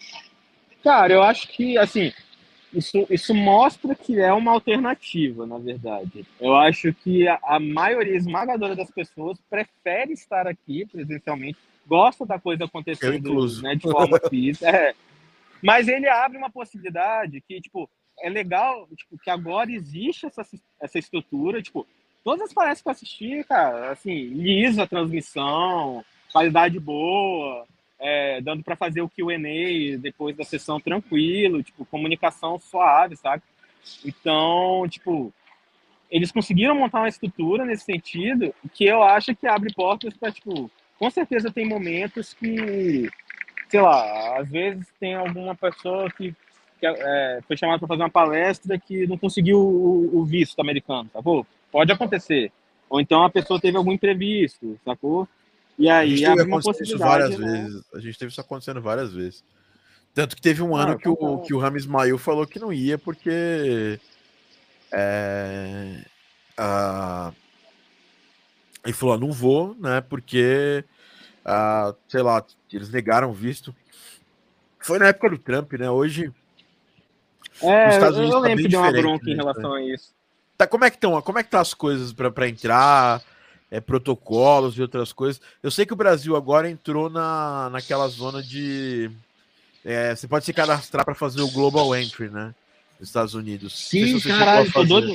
[0.85, 2.13] Cara, eu acho que, assim,
[2.73, 6.25] isso, isso mostra que é uma alternativa, na verdade.
[6.41, 12.39] Eu acho que a, a maioria esmagadora das pessoas prefere estar aqui presencialmente, gosta da
[12.39, 14.69] coisa acontecendo né, de forma física.
[14.69, 14.95] É.
[15.63, 20.43] Mas ele abre uma possibilidade que, tipo, é legal, tipo, que agora existe essa,
[20.81, 21.87] essa estrutura, tipo,
[22.23, 27.67] todas as palestras que eu assisti, cara, assim, lisa a transmissão, qualidade boa,
[28.01, 33.43] é, dando para fazer o Q&A depois da sessão tranquilo, tipo, comunicação suave, sabe?
[34.05, 35.33] Então, tipo,
[36.11, 40.71] eles conseguiram montar uma estrutura nesse sentido que eu acho que abre portas para, tipo,
[40.99, 43.09] com certeza tem momentos que,
[43.69, 46.35] sei lá, às vezes tem alguma pessoa que,
[46.81, 51.09] que é, foi chamada para fazer uma palestra que não conseguiu o, o visto americano,
[51.13, 51.45] tá bom?
[51.71, 52.51] Pode acontecer.
[52.89, 55.29] Ou então a pessoa teve algum imprevisto, sacou?
[55.79, 57.47] E aí a gente teve isso várias né?
[57.47, 57.83] vezes.
[57.95, 59.43] A gente teve isso acontecendo várias vezes.
[60.15, 61.47] Tanto que teve um Ah, ano que o, tá.
[61.47, 63.99] que o Rami Ismail falou que não ia porque.
[64.93, 66.05] É,
[66.57, 67.33] ah,
[68.85, 70.01] ele falou: ah, não vou, né?
[70.01, 70.85] Porque.
[71.45, 73.75] ah, sei lá, eles negaram visto.
[74.81, 75.91] Foi na época do Trump, né?
[75.91, 76.33] Hoje.
[77.63, 79.75] É, Nos Estados eu, Unidos eu tá lembro que deu uma bronca em né, relação
[79.75, 80.15] a isso.
[80.57, 81.21] Tá, como é que estão?
[81.23, 83.23] Como é que tá as coisas para entrar?
[83.71, 85.41] É, protocolos e outras coisas.
[85.63, 89.11] Eu sei que o Brasil agora entrou na, naquela zona de.
[89.85, 92.53] é, você pode se cadastrar para fazer o Global Entry, né?
[92.99, 93.89] Nos Estados Unidos.
[93.89, 95.15] Se Sim, caralho, tô doido.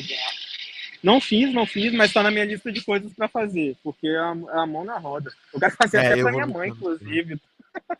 [1.05, 4.17] Não fiz, não fiz, mas tá na minha lista de coisas pra fazer, porque é
[4.17, 5.31] a, é a mão na roda.
[5.53, 7.39] Eu quero fazer É, até vou minha mãe, inclusive,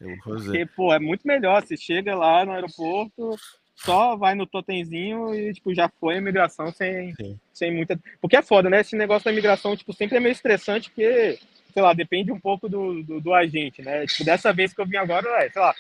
[0.02, 0.46] Eu vou fazer.
[0.46, 1.62] porque, pô, é muito melhor.
[1.62, 3.38] Você chega lá no aeroporto,
[3.76, 7.40] só vai no totemzinho e, tipo, já foi a imigração sem, Sim.
[7.54, 8.00] sem muita.
[8.22, 8.82] Porque é foda, né?
[8.82, 11.38] Esse negócio da imigração, tipo, sempre é meio estressante, porque,
[11.74, 14.06] sei lá, depende um pouco do, do, do agente, né?
[14.08, 15.76] Tipo, dessa vez que eu vim agora, é, sei lá.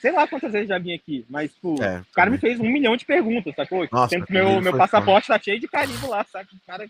[0.00, 2.68] Sei lá quantas vezes já vim aqui, mas, tipo, É, o cara me fez um
[2.70, 3.86] milhão de perguntas, sacou?
[3.90, 6.48] Nossa, Sendo que comigo meu, meu passaporte tá cheio de carimbo lá, sabe?
[6.52, 6.86] O cara,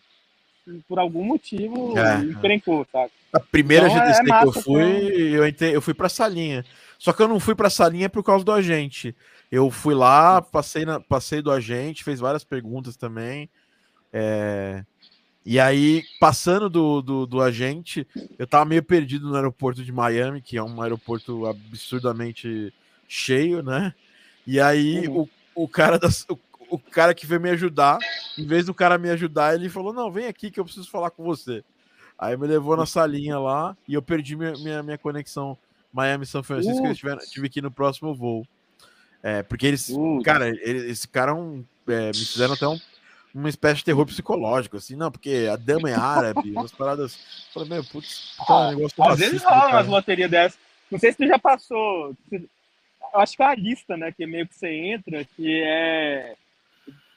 [0.88, 2.16] por algum motivo, É.
[2.24, 3.12] encrencou, sabe?
[3.32, 5.10] A primeira Então, é- GDC é que eu fui, então.
[5.18, 6.64] eu, entrei, eu fui pra salinha.
[6.98, 9.14] Só que eu não fui pra salinha por causa do agente.
[9.54, 13.48] Eu fui lá, passei, na, passei do agente, fez várias perguntas também.
[14.12, 14.84] É,
[15.46, 18.06] E aí, passando do, do, do agente,
[18.38, 22.72] eu tava meio perdido no aeroporto de Miami, que é um aeroporto absurdamente
[23.06, 23.94] cheio, né?
[24.46, 25.28] E aí, Uhum.
[25.54, 26.38] o, o, cara das, o,
[26.70, 27.98] o cara que veio me ajudar,
[28.38, 31.10] em vez do cara me ajudar, ele falou: Não, vem aqui que eu preciso falar
[31.10, 31.62] com você.
[32.18, 35.56] Aí me levou na salinha lá e eu perdi minha, minha, minha conexão
[35.92, 36.76] Miami-São Francisco.
[36.78, 36.86] Putz.
[36.86, 38.46] Eles tiveram, tive que ir no próximo voo.
[39.24, 39.90] É, porque eles,
[40.22, 42.78] cara, ele- esse cara é um, é, me fizeram até um,
[43.34, 47.14] uma espécie de terror psicológico, assim, não, porque a dama é árabe, umas paradas.
[47.14, 50.58] Eu Falei, meu, putz, puta, Ah, negócio Às vezes racista rola umas loterias dessas.
[50.90, 52.14] Não sei se tu já passou.
[52.30, 54.12] Eu acho que é a lista, né?
[54.12, 56.34] Que meio que você entra, que é.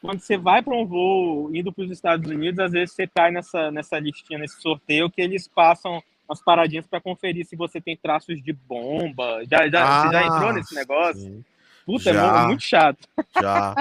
[0.01, 3.31] Quando você vai para um voo indo para os Estados Unidos, às vezes você cai
[3.31, 7.97] nessa, nessa listinha, nesse sorteio, que eles passam umas paradinhas para conferir se você tem
[7.97, 9.43] traços de bomba.
[9.49, 11.21] Já, já, você já entrou Ah, nesse negócio?
[11.21, 11.43] sim,
[11.87, 12.31] Puta, é já.
[12.33, 13.07] mu- é muito chato.
[13.41, 13.75] já.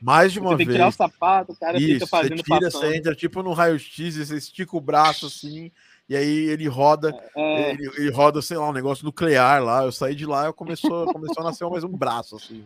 [0.00, 0.76] Mais de uma Você tem que vez.
[0.76, 2.70] tirar o sapato, o cara Isso, fica você fazendo tira, passando.
[2.82, 5.72] você entra tipo no raio-x, você estica o braço assim,
[6.08, 9.82] e aí ele roda, É, ele, ele roda, sei lá, um negócio nuclear lá.
[9.84, 12.62] Eu saí de lá e começou, começou a nascer mais um braço, assim.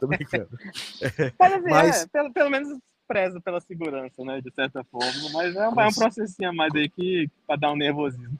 [0.00, 0.48] Tô brincando.
[1.38, 2.76] Mas, assim, Mas- é, pelo, pelo menos
[3.06, 4.40] prezo pela segurança, né?
[4.42, 5.12] De certa forma.
[5.32, 8.38] Mas é, um- é um processinho a mais aí que pra dar um nervosismo.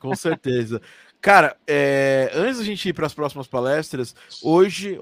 [0.00, 0.82] Com certeza.
[1.22, 4.98] Cara, é, antes da gente ir para as próximas palestras, hoje,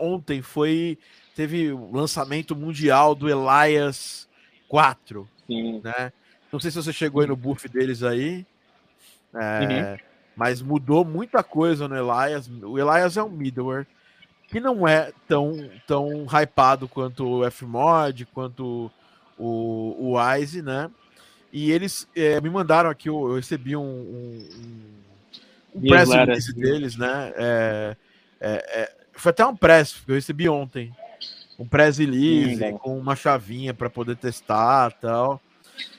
[0.00, 0.98] ontem foi
[1.36, 4.26] teve o lançamento mundial do Elias
[4.68, 5.82] 4, Sim.
[5.84, 6.12] né?
[6.50, 8.46] Não sei se você chegou aí no buff deles aí,
[9.34, 9.98] é, Uhum.
[10.34, 12.48] mas mudou muita coisa no Elias.
[12.62, 13.86] O Elias é um middleware
[14.48, 18.90] que não é tão, tão hypado quanto o Fmod, quanto
[19.38, 20.90] o, o Wise, né?
[21.52, 25.00] E eles é, me mandaram aqui, eu, eu recebi um, um, um,
[25.74, 27.32] um press release deles, né?
[27.36, 27.96] É,
[28.40, 30.94] é, é, foi até um press que eu recebi ontem.
[31.58, 32.78] Um press release Hum, legal.
[32.78, 35.40] com uma chavinha para poder testar tal.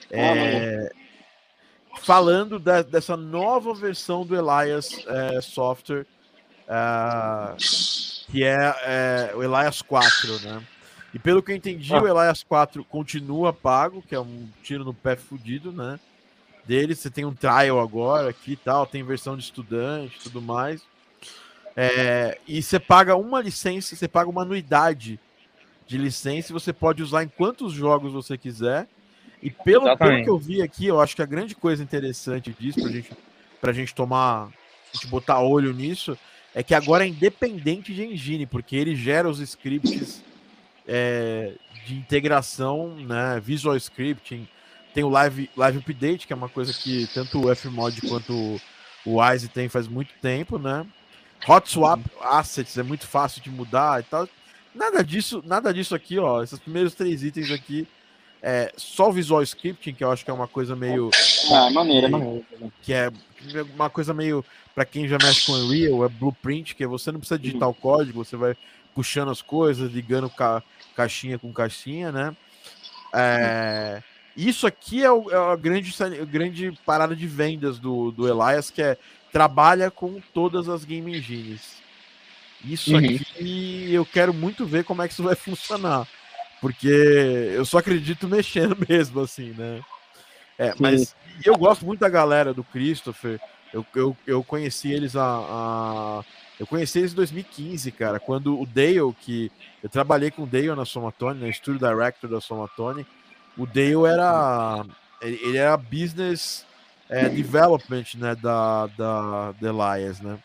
[0.10, 0.92] É,
[2.02, 6.06] falando da- dessa nova versão do Elias é, Software,
[6.68, 7.56] ah,
[8.32, 10.62] que é, é, o Elias 4, né?
[11.14, 12.02] E pelo que eu entendi, Ah.
[12.02, 16.00] o Elias 4 continua pago, que é um tiro no pé fudido, né?
[16.66, 20.42] Dele, você tem um trial agora aqui e tal, tem versão de estudante e tudo
[20.42, 20.82] mais.
[21.76, 25.20] É, e você paga uma licença, você paga uma anuidade
[25.88, 28.88] de licença e você pode usar em quantos jogos você quiser.
[29.42, 32.80] E pelo, pelo que eu vi aqui, eu acho que a grande coisa interessante disso,
[32.82, 33.12] pra gente,
[33.60, 34.50] pra gente tomar, a
[34.94, 36.18] gente botar olho nisso,
[36.54, 40.24] é que agora é independente de engine, porque ele gera os scripts
[40.88, 41.54] é,
[41.86, 44.48] de integração, né, visual scripting,
[44.94, 48.34] tem o live, live update, que é uma coisa que tanto o Fmod quanto
[49.06, 50.86] o- Wise tem faz muito tempo, né?
[51.48, 54.28] Hot swap assets é muito fácil de mudar e tal.
[54.76, 56.44] Nada disso, nada disso aqui, ó.
[56.44, 57.88] Esses primeiros três itens aqui
[58.44, 61.10] é só o visual scripting, que eu acho que é uma coisa meio
[61.52, 62.46] Ah, maneiro, é maneiro.
[62.82, 63.12] que é
[63.74, 67.20] uma coisa meio para quem já mexe com Unreal, é blueprint, que é você não
[67.20, 68.56] precisa digitar o código, você vai
[68.94, 70.62] puxando as coisas, ligando ca
[70.96, 72.36] caixinha com caixinha, né?
[73.14, 74.02] É,
[74.36, 78.70] isso aqui é, o, é a grande, a grande parada de vendas do, do Elias,
[78.70, 78.98] que é
[79.32, 81.82] trabalha com todas as game engines.
[82.64, 82.98] Isso Uhum.
[82.98, 86.08] aqui eu quero muito ver como é que isso vai funcionar.
[86.60, 89.82] Porque eu só acredito mexendo mesmo, assim, né?
[90.58, 93.40] É, mas eu gosto muito da galera do Christopher.
[93.74, 96.24] Eu, eu, eu conheci eles a, a,
[96.60, 100.76] Eu conheci eles em 2015, cara, quando o Dale, que eu trabalhei com o Dale
[100.76, 103.08] na Somatone, no Studio Director da Somatone,
[103.58, 104.86] o Dale era.
[105.22, 106.66] Ele era business
[107.10, 110.40] é, development né, da, da, da Elias, né?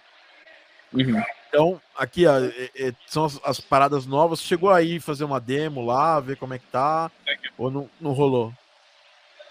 [0.92, 1.22] Uhum.
[1.48, 4.42] Então, aqui ó, é, é, são as, as, paradas novas.
[4.42, 7.10] Chegou aí fazer uma demo lá, ver como é que tá?
[7.56, 8.52] Ou não, não rolou?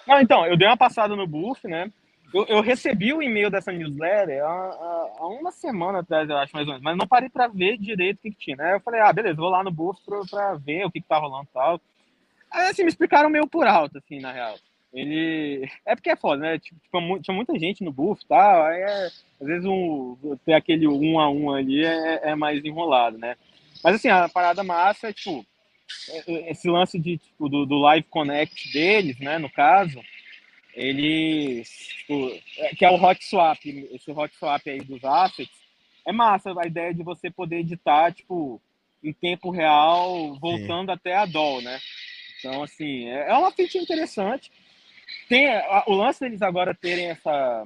[0.05, 1.91] Não, então, eu dei uma passada no Buff, né?
[2.33, 6.53] Eu, eu recebi o e-mail dessa newsletter há, há, há, uma semana atrás, eu acho,
[6.53, 8.75] mais ou menos, mas não parei para ver direito o que, que, tinha, né?
[8.75, 11.47] Eu falei, ah, beleza, vou lá no Buff para ver o que, que tá rolando
[11.49, 11.81] e tal.
[12.55, 14.57] Assim, me explicaram meio por alto, assim, na real.
[14.93, 15.69] Ele.
[15.85, 16.59] É porque é foda, né?
[16.59, 16.79] Tipo,
[17.21, 18.63] tinha muita gente no buff e tal.
[18.63, 19.05] Aí é...
[19.41, 20.15] Às vezes um...
[20.45, 23.35] ter aquele um a um ali é, é mais enrolado, né?
[23.83, 25.45] Mas assim, a parada massa é tipo.
[26.09, 29.37] É, é, esse lance de, tipo, do, do Live Connect deles, né?
[29.37, 30.01] No caso,
[30.73, 31.69] eles.
[31.99, 32.31] Tipo,
[32.77, 35.53] que é o Hot Swap, esse Hot Swap aí dos assets.
[36.07, 38.61] É massa a ideia de você poder editar, tipo,
[39.03, 40.93] em tempo real, voltando Sim.
[40.93, 41.79] até a DOL, né?
[42.45, 44.51] Então, assim, é uma feature interessante
[45.27, 45.47] tem
[45.87, 47.63] o lance deles agora terem essa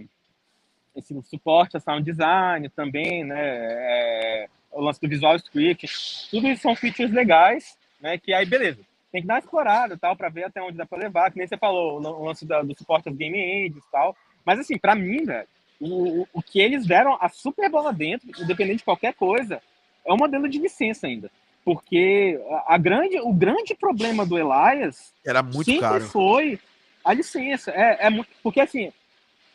[0.95, 3.39] esse suporte a sound design também, né?
[3.39, 5.87] É, o lance do visual script,
[6.29, 8.17] tudo isso são features legais, né?
[8.17, 10.97] Que aí beleza, tem que dar uma explorada tal para ver até onde dá para
[10.97, 11.31] levar.
[11.31, 14.15] Que nem você falou, o lance da, do suporte aos game ends e tal.
[14.43, 15.47] Mas assim, para mim, velho,
[15.79, 19.61] o, o que eles deram a super bola dentro, independente de qualquer coisa,
[20.05, 21.29] é um modelo de licença ainda.
[21.69, 26.03] Porque a, grande, o grande problema do Elias era muito sempre caro.
[26.05, 26.59] foi
[27.05, 27.69] a licença.
[27.69, 28.91] É, é porque assim,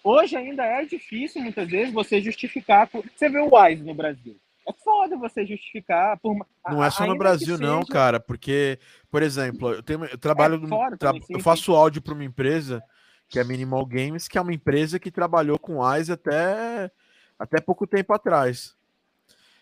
[0.04, 2.88] hoje ainda é difícil muitas vezes você justificar.
[2.92, 4.36] Você vê o Wise no Brasil.
[4.68, 6.36] É foda você justificar por.
[6.70, 7.92] Não é só no Brasil, não, seja...
[7.92, 8.78] cara, porque,
[9.10, 10.62] por exemplo, eu, tenho, eu trabalho.
[10.92, 11.14] É tra...
[11.14, 11.76] sim, eu faço sim.
[11.76, 12.80] áudio para uma empresa
[13.28, 16.88] que é Minimal Games, que é uma empresa que trabalhou com Wise até,
[17.36, 18.76] até pouco tempo atrás.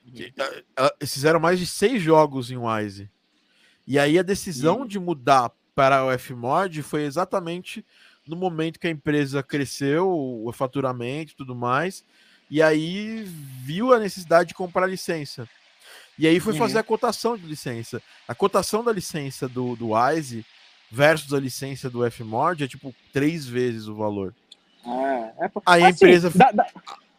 [0.04, 0.92] Uhum.
[1.00, 3.10] Eles fizeram mais de seis jogos em Wise.
[3.86, 4.86] E aí a decisão uhum.
[4.86, 7.84] de mudar para o Fmod foi exatamente
[8.26, 12.04] no momento que a empresa cresceu, o faturamento e tudo mais,
[12.50, 13.24] e aí
[13.64, 15.48] viu a necessidade de comprar licença.
[16.18, 16.80] E aí foi fazer uhum.
[16.80, 18.02] a cotação de licença.
[18.28, 20.44] A cotação da licença do, do Wise
[20.90, 24.34] versus a licença do Fmod é tipo três vezes o valor.
[24.84, 25.50] É, é...
[25.64, 26.30] Aí a assim, empresa.
[26.34, 26.66] Dá, dá...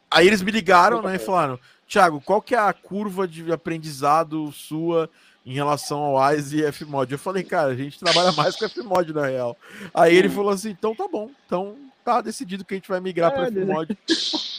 [0.10, 4.52] Aí eles me ligaram né, e falaram: Thiago, qual que é a curva de aprendizado
[4.52, 5.10] sua
[5.46, 7.12] em relação ao Wise e Fmod.
[7.12, 9.58] Eu falei, cara, a gente trabalha mais com Fmod na real.
[9.94, 13.32] Aí ele falou assim: então tá bom, então tá decidido que a gente vai migrar
[13.32, 13.98] é, para Fmod.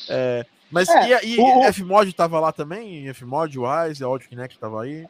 [0.09, 1.73] É, mas é, e, e o...
[1.73, 3.13] Fmod tava lá também?
[3.15, 5.07] Fmod, Wise, Audio Kinect tava aí?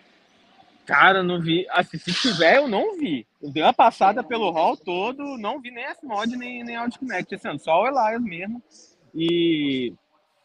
[0.87, 1.67] Cara, não vi.
[1.71, 3.27] Assim, se tiver, eu não vi.
[3.43, 7.35] Eu dei uma passada pelo hall todo, não vi nem Fmod nem, nem Audio Kinect,
[7.35, 8.63] assim, só o Elias mesmo.
[9.15, 9.93] E.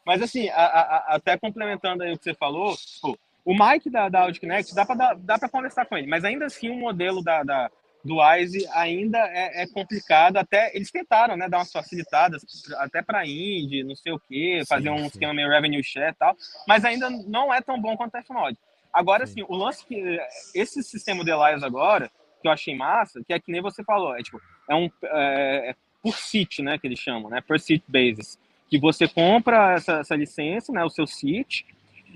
[0.09, 4.09] Mas assim, a, a, até complementando aí o que você falou, tipo, o Mike da,
[4.09, 7.43] da AudioConnect, dá para dá para conversar com ele, mas ainda assim o modelo da,
[7.43, 7.69] da
[8.03, 10.37] do Wise ainda é, é, complicado.
[10.37, 12.43] Até eles tentaram, né, dar umas facilitadas
[12.79, 15.05] até para indie, não sei o quê, fazer um sim.
[15.05, 16.35] esquema meio revenue share e tal,
[16.67, 18.57] mas ainda não é tão bom quanto a Fmod.
[18.91, 19.43] Agora, sim.
[19.43, 20.19] assim, o lance que
[20.55, 22.09] esse sistema de Elias agora,
[22.41, 25.69] que eu achei massa, que é que nem você falou, é tipo, é um é,
[25.69, 29.93] é por seat, né, que eles chamam, né, per seat basis, que você compra essa,
[29.99, 31.65] essa licença, né, o seu seat,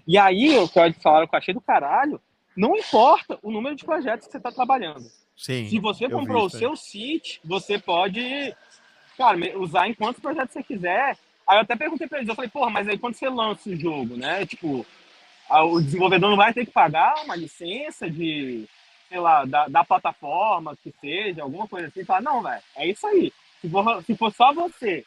[0.08, 2.20] e aí, o que eu falaram que eu achei do caralho,
[2.56, 5.06] não importa o número de projetos que você está trabalhando.
[5.36, 8.56] Sim, Se você comprou o seu site, você pode,
[9.18, 11.18] cara, usar em quantos projetos você quiser.
[11.48, 13.76] Aí eu até perguntei para eles, eu falei, porra, mas aí quando você lança o
[13.76, 14.46] jogo, né?
[14.46, 14.86] Tipo,
[15.50, 18.66] o desenvolvedor não vai ter que pagar uma licença de,
[19.10, 22.06] sei lá, da, da plataforma, que seja, alguma coisa assim.
[22.06, 23.34] Fala, não, velho, é isso aí.
[23.62, 25.04] Se for, se for só você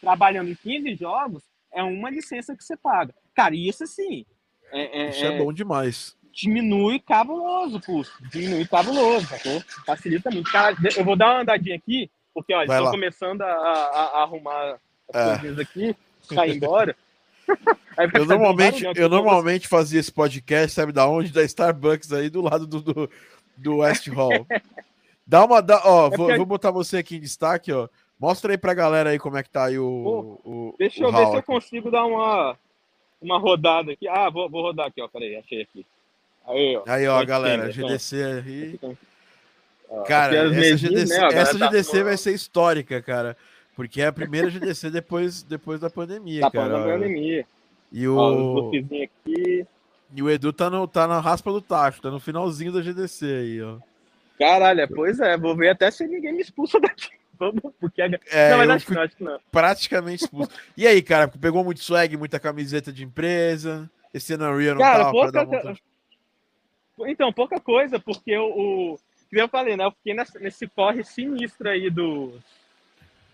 [0.00, 3.14] trabalhando em 15 jogos, é uma licença que você paga.
[3.34, 4.24] Cara, isso assim,
[4.72, 6.16] é, é, Isso é, é bom demais.
[6.32, 8.14] Diminui cabuloso o custo.
[8.30, 9.60] Diminui cabuloso, sacou?
[9.84, 10.50] Facilita muito.
[10.50, 14.78] Cara, eu vou dar uma andadinha aqui, porque olha, estou começando a, a, a, arrumar
[15.12, 15.38] as é.
[15.38, 15.96] coisas aqui,
[16.28, 16.96] cair embora.
[18.14, 21.32] eu normalmente, eu normalmente fazia esse podcast, sabe da onde?
[21.32, 23.10] Da Starbucks aí do lado do, do,
[23.56, 24.46] do West Hall.
[25.26, 25.60] Dá uma.
[25.60, 27.88] Dá, ó, é vou, vou, botar você aqui em destaque, ó.
[28.20, 30.38] Mostra aí pra galera aí como é que tá aí o.
[30.44, 32.54] Pô, o deixa o eu ver se eu consigo dar uma
[33.20, 34.06] uma rodada aqui.
[34.06, 35.08] Ah, vou, vou rodar aqui, ó.
[35.08, 35.86] Peraí, achei aqui.
[36.46, 36.82] Aí, ó.
[36.86, 38.80] Aí, ó, galera, tem, GDC aí.
[40.06, 41.28] Cara, essa GDC, né?
[41.32, 42.04] essa GDC tá...
[42.04, 43.36] vai ser histórica, cara.
[43.74, 46.78] Porque é a primeira GDC depois, depois da pandemia, tá cara.
[46.78, 47.46] Da pandemia.
[47.90, 48.16] E o.
[48.16, 49.66] Ó, aqui.
[50.14, 53.24] E o Edu tá, no, tá na raspa do tacho, tá no finalzinho da GDC
[53.24, 53.78] aí, ó.
[54.38, 57.19] Caralho, pois é, vou ver até se ninguém me expulsa daqui.
[57.80, 59.40] Porque É, não, mas acho que não, acho que não.
[59.50, 60.50] praticamente expulso.
[60.76, 63.90] E aí, cara, pegou muito swag, muita camiseta de empresa.
[64.12, 65.82] Esse ano Unreal não Cara, tava pra pouca dar co- vontade.
[67.10, 68.98] Então, pouca coisa, porque o.
[69.30, 69.84] que eu falei, né?
[69.84, 72.34] Eu fiquei nesse corre sinistro aí do,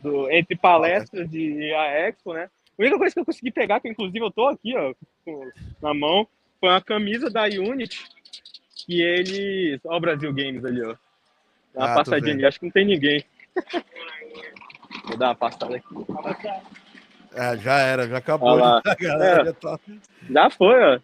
[0.01, 2.49] do entre palestras de a Expo, né?
[2.79, 4.95] A única coisa que eu consegui pegar, que inclusive eu tô aqui, ó,
[5.83, 6.29] na mão,
[6.61, 8.05] foi uma camisa da Unity,
[8.87, 9.81] que eles.
[9.85, 10.95] Ó, o Brasil Games ali, ó.
[11.75, 13.25] Dá uma Ah, passadinha ali, acho que não tem ninguém.
[15.07, 15.87] Vou dar uma passada aqui.
[17.35, 18.55] É, já era, já acabou.
[18.55, 18.81] Lá.
[18.85, 19.45] A galera É.
[19.47, 19.79] já tá-
[20.31, 21.01] Já foi, ó.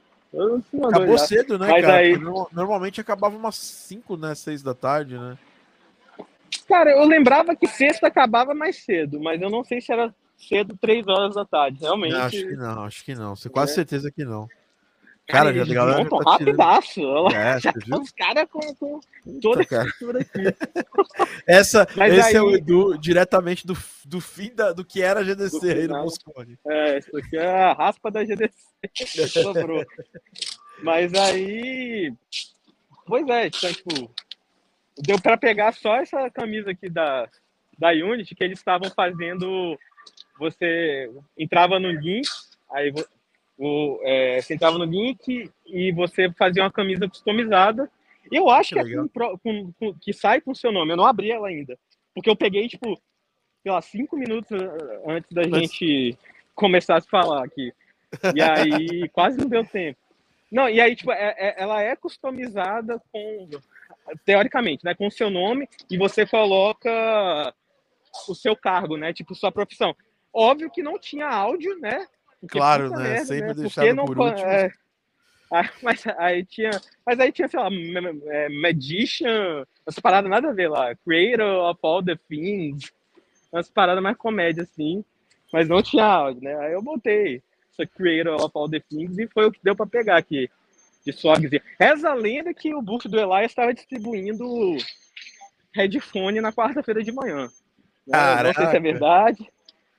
[0.88, 1.26] Acabou já.
[1.26, 1.96] cedo, né, Mas cara?
[1.98, 4.34] aí- Normalmente acabava umas 5, né?
[4.34, 5.36] 6 da tarde, né?
[6.66, 10.76] Cara, eu lembrava que sexta acabava mais cedo, mas eu não sei se era cedo,
[10.80, 11.78] três horas da tarde.
[11.80, 12.12] Realmente.
[12.14, 13.36] Não, acho que não, acho que não.
[13.36, 13.74] Você quase É.
[13.74, 14.48] certeza que não.
[15.32, 17.00] Cara, Cara, eles a galera montam tá rapidaço.
[17.34, 19.00] É, já tá os caras com, com
[19.40, 19.88] toda a cara.
[19.88, 20.40] estrutura aqui.
[21.48, 23.74] Essa, Mas esse é aí- o Edu diretamente do,
[24.04, 26.02] do fim da, do que era a GDC Do aí no.
[26.02, 26.58] Moscone.
[26.68, 28.52] É, isso aqui é a raspa da GDC.
[28.92, 29.82] que sobrou.
[30.82, 32.12] Mas aí.
[33.06, 34.10] Pois é, então, tipo.
[34.98, 37.26] Deu pra pegar só essa camisa aqui da,
[37.78, 39.78] da Unity, que eles estavam fazendo.
[40.38, 42.28] Você entrava no link,
[42.70, 42.92] aí
[43.58, 47.90] o, é, você entrava no link e você fazia uma camisa customizada.
[48.30, 50.92] Eu acho Que que, é com com- com- que sai com o seu nome.
[50.92, 51.78] Eu não abri ela ainda.
[52.14, 52.98] Porque eu peguei, tipo,
[53.62, 56.18] sei lá, cinco minutos eh, antes da Mas- gente
[56.54, 57.72] começar a se falar aqui.
[58.34, 59.98] E aí quase não deu tempo.
[60.50, 63.48] Não, e aí, tipo, é- é- ela é customizada com,
[64.24, 67.54] teoricamente, né, com o seu nome e você coloca
[68.28, 69.96] o seu cargo, né, tipo, sua profissão.
[70.32, 72.06] Óbvio que não tinha áudio, né?
[72.42, 74.46] Porque Claro, né, merda, sempre Porque deixado não por último.
[74.48, 74.72] é.
[75.50, 76.70] Ah, mas aí tinha,
[77.06, 77.68] mas aí tinha, sei lá,
[78.26, 82.92] é, Magician, essa parada nada a ver lá, Creator of all the things,
[83.52, 85.04] umas paradas mais comédia assim,
[85.52, 86.56] mas não tinha áudio, né?
[86.56, 87.40] Aí eu botei
[87.72, 90.50] essa Creator of all the things e foi o que deu pra pegar aqui
[91.06, 91.62] de swagzinho.
[91.78, 94.44] Reza a lenda que o buff do Elias estava distribuindo
[95.74, 97.48] headphone na quarta-feira de manhã.
[98.06, 98.42] né?
[98.42, 98.80] Não sei se é Caraca.
[98.80, 99.52] verdade.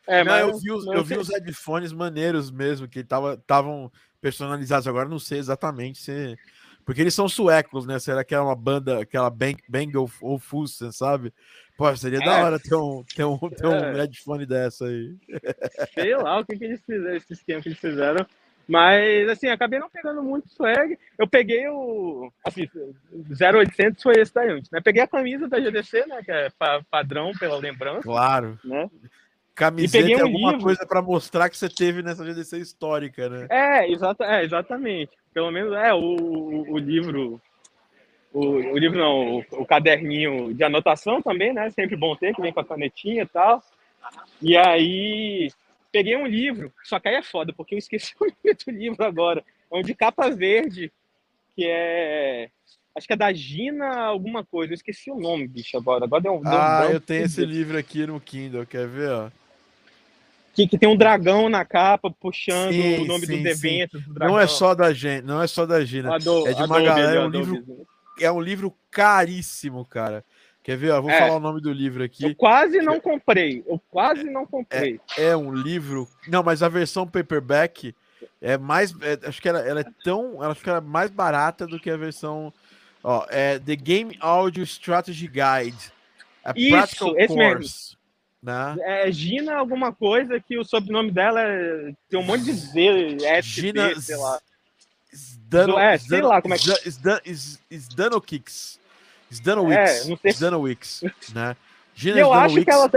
[0.07, 3.91] É, não, mas eu vi, os, eu vi os headphones maneiros mesmo, que estavam
[4.21, 4.87] personalizados.
[4.87, 6.35] Agora não sei exatamente se.
[6.85, 7.97] Porque eles são suecos, né?
[7.97, 11.33] Será que é uma banda, aquela Bang, Bang ou, ou Fussen, sabe?
[11.77, 12.43] Pô, seria da É.
[12.43, 13.93] hora ter um, ter um, ter um É.
[13.93, 15.15] headphone dessa aí.
[15.93, 18.25] sei lá o que, que eles fizeram, esse esquema que eles fizeram.
[18.67, 20.97] Mas, assim, acabei não pegando muito swag.
[21.17, 22.31] Eu peguei o.
[22.45, 22.69] Assim,
[23.29, 24.79] 0800 foi esse da Unity, né?
[24.81, 26.21] Peguei a camisa da GDC, né?
[26.23, 28.57] Que é pa- padrão pela lembrança, Claro.
[28.63, 28.89] né?
[29.55, 30.65] Camiseta peguei é um alguma livro.
[30.65, 33.47] coisa para mostrar que você teve nessa GDC histórica, né?
[33.49, 35.11] É, exata, é, exatamente.
[35.33, 37.39] Pelo menos é o, o, o livro.
[38.33, 41.69] O, o livro não, o, caderninho de anotação também, né?
[41.69, 43.63] Sempre bom ter, que vem com a canetinha e tal.
[44.41, 45.51] E aí
[45.91, 49.05] peguei um livro, só que aí é foda, porque eu esqueci o nome do livro
[49.05, 49.43] agora.
[49.71, 50.91] É um de capa verde,
[51.55, 52.49] que é.
[52.95, 54.73] Acho que é da Gina alguma coisa.
[54.73, 56.05] Eu esqueci o nome, bicho, agora.
[56.05, 56.41] Agora deu um.
[56.41, 59.29] deu um Ah, eu tenho esse livro aqui no Kindle, quer ver, ó?
[60.53, 63.67] Que, que tem um dragão na capa puxando Sim, o nome sim, dos sim.
[63.79, 64.13] eventos do.
[64.19, 66.15] Não é só da gente, não é só da Gina.
[66.15, 67.87] É de uma Adobe, galera, é um livro-
[68.21, 70.23] É um livro caríssimo, cara.
[70.61, 70.91] Quer ver?
[70.91, 71.01] ó?
[71.01, 71.17] Vou É.
[71.19, 72.35] falar o nome do livro Eu aqui.
[72.35, 73.63] quase não comprei.
[73.67, 74.99] Eu quase não comprei.
[75.17, 76.07] É um livro.
[76.27, 77.93] Não, mas a versão paperback
[78.41, 78.93] é mais.
[79.01, 80.41] é- acho que ela, ela é tão.
[80.43, 82.53] Ela fica mais barata do que a versão.
[83.03, 85.91] Ó, é The Game Audio Strategy Guide.
[86.45, 87.97] A Isso, Practical esse mesmo.
[88.43, 88.75] Né?
[88.81, 91.93] É Gina alguma coisa que o sobrenome dela é...
[92.09, 94.37] tem um monte de Z, S, Gina sei lá.
[95.15, 96.65] Zdano, É, sei lá como é que-.
[99.33, 100.05] Zdanowicz.
[100.05, 100.31] É, não sei.
[100.33, 101.55] Zdanowicz, né?
[101.95, 102.91] E Gina eu acho que ela...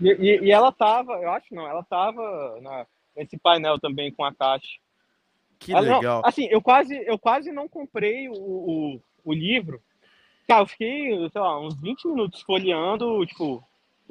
[0.00, 2.86] E, e- e ela tava, eu acho não, ela tava na,
[3.16, 4.66] nesse painel também com a caixa.
[5.58, 6.22] Que Ela não- legal.
[6.24, 9.80] assim, eu quase, eu quase não comprei o, o, o livro.
[10.48, 13.62] Cara, eu fiquei, sei lá, uns 20 minutos folheando, tipo,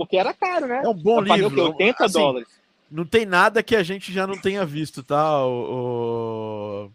[0.05, 0.81] porque era caro, né?
[0.83, 1.55] É um bom eu paguei livro.
[1.55, 1.61] quê?
[1.83, 2.49] 80 Assim, dólares.
[2.89, 6.91] Não tem nada que a gente já não tenha visto, tá, o,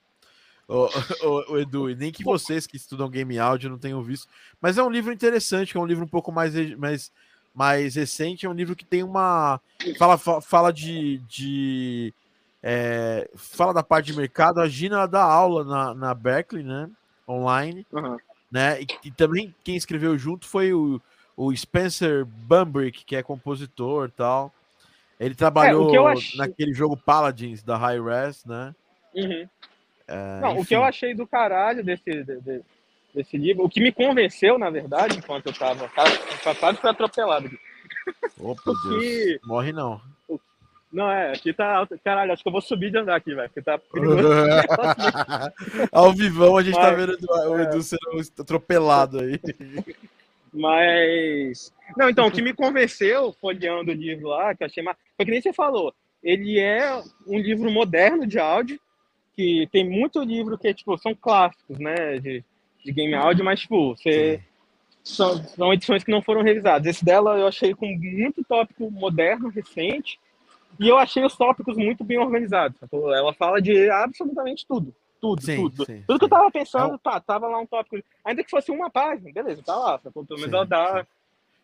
[0.68, 1.88] o, o, o- Edu?
[1.90, 4.28] E nem que vocês que estudam game áudio não tenham visto.
[4.60, 7.10] Mas é um livro interessante, é um livro um pouco mais, mais,
[7.54, 9.60] mais recente, é um livro que tem uma.
[9.98, 11.18] Fala, fa- fala de.
[11.28, 12.12] de
[12.62, 14.60] é, fala da parte de mercado.
[14.60, 16.90] A Gina dá aula na, na Berkeley, né?
[17.28, 18.18] Online Aham.
[18.50, 18.82] né?
[18.82, 21.00] E, e também quem escreveu junto foi o,
[21.36, 24.52] o Spencer Bumbrick, que é compositor e tal.
[25.20, 28.74] Ele trabalhou eu ach- naquele jogo Paladins da High Res, né?
[29.14, 29.48] Uhum.
[30.08, 32.62] É, Não, o que eu achei do caralho desse, de- de-
[33.14, 33.64] desse livro.
[33.64, 37.50] O que me convenceu, na verdade, enquanto eu estava quase foi atropelado.
[38.38, 39.38] Opa, Deus.
[39.44, 40.00] Morre não.
[40.92, 41.86] Não, é, aqui tá.
[42.04, 43.78] Caralho, acho que eu vou subir de andar aqui, velho, porque tá
[45.92, 47.82] Ao vivão a gente tá Mas, tá vendo o Edu é.
[47.82, 48.00] sendo
[48.40, 49.40] atropelado aí.
[50.56, 51.72] Mas.
[51.96, 54.96] Não, então, o que me convenceu, folheando o livro lá, que eu achei mais.
[55.16, 55.94] Foi que nem você falou.
[56.22, 58.80] Ele é um livro moderno de áudio,
[59.36, 62.18] que tem muito livro que, tipo, são clássicos, né?
[62.18, 62.42] De,
[62.84, 64.40] de game áudio, mas, tipo, você.
[65.04, 66.84] São, são edições que não foram revisadas.
[66.88, 70.18] Esse dela eu achei com muito tópico moderno, recente,
[70.80, 72.76] e eu achei os tópicos muito bem organizados.
[72.92, 74.92] Ela fala de absolutamente tudo.
[75.20, 75.84] Tudo, sim, tudo.
[75.84, 78.02] Sim, tudo que eu tava pensando, é tá, tava lá um tópico.
[78.24, 79.98] Ainda que fosse uma página, beleza, tá lá.
[79.98, 81.06] Pelo menos ela dá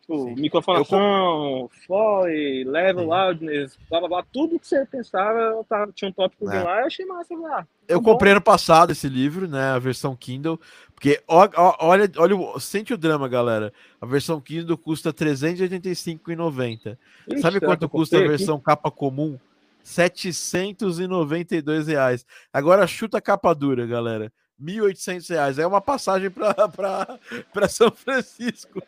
[0.01, 4.25] tipo, microfonação, foley, level, loudness, blá blá blá.
[4.31, 6.63] Tudo que você pensava, tava, tinha um tópico é.
[6.63, 7.67] lá, eu achei massa lá.
[7.87, 8.11] Eu bom.
[8.11, 9.71] comprei ano passado esse livro, né?
[9.71, 10.59] A versão Kindle.
[10.93, 13.73] Porque ó, ó, olha, olha, sente o drama, galera.
[13.99, 16.97] A versão Kindle custa R$ 385,90.
[17.41, 18.65] Sabe quanto custa a versão aqui?
[18.65, 19.37] capa comum?
[19.83, 22.25] 792 reais.
[22.51, 24.31] Agora chuta a capa dura, galera.
[24.61, 25.59] 1.800 reais.
[25.59, 28.81] É uma passagem para São Francisco.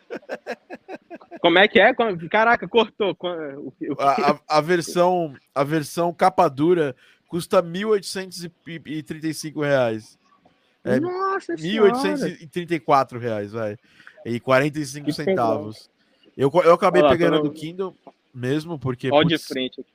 [1.40, 1.92] Como é que é?
[2.30, 3.14] Caraca, cortou.
[3.98, 6.96] A, a, a versão, a versão capa dura
[7.28, 10.18] custa 1.835 reais.
[10.82, 13.76] É, Nossa 1.834 reais, vai.
[14.24, 15.90] E 45 que centavos.
[16.36, 17.44] Eu, eu acabei Olha pegando tô...
[17.44, 17.96] do Kindle
[18.32, 19.10] mesmo, porque.
[19.12, 19.92] Olha de frente aqui.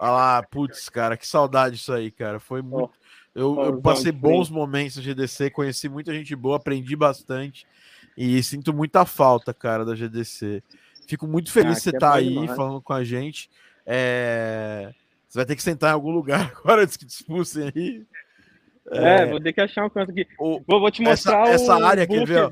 [0.00, 2.40] Olha lá, putz, cara, que saudade isso aí, cara.
[2.40, 2.94] Foi muito.
[3.34, 7.66] Eu, eu, passei bons momentos de GDC, conheci muita gente boa, aprendi bastante
[8.16, 10.62] e sinto muita falta, cara, da GDC.
[11.06, 12.56] Fico muito feliz ah, de você estar é tá aí demais.
[12.56, 13.50] falando com a gente.
[13.84, 14.90] É...
[15.28, 18.06] Você vai ter que sentar em algum lugar agora antes que te expulsem aí.
[18.90, 20.26] É, é, vou ter que achar um canto aqui.
[20.38, 22.48] O, vou, vou, te mostrar essa, essa área, quer ver,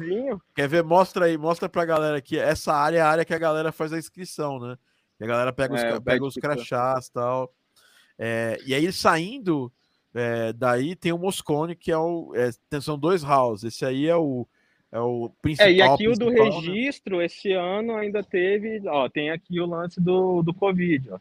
[0.55, 0.85] quer ver?
[0.85, 2.39] Mostra aí, mostra pra galera aqui.
[2.39, 4.77] Essa área é a área que a galera faz a inscrição, né?
[5.21, 7.53] E a galera pega os, é, pega os crachás e tal.
[8.19, 9.73] É, e aí, saindo
[10.15, 12.33] é, daí, tem o Moscone, que é o.
[12.35, 12.51] É,
[12.81, 13.75] são dois houses.
[13.75, 14.47] Esse aí é o,
[14.91, 15.69] é o principal.
[15.69, 16.43] É, e aqui o do né?
[16.43, 17.27] registro, né?
[17.27, 18.81] esse ano ainda teve.
[18.89, 21.19] Ó, tem aqui o lance do, do Covid, ó.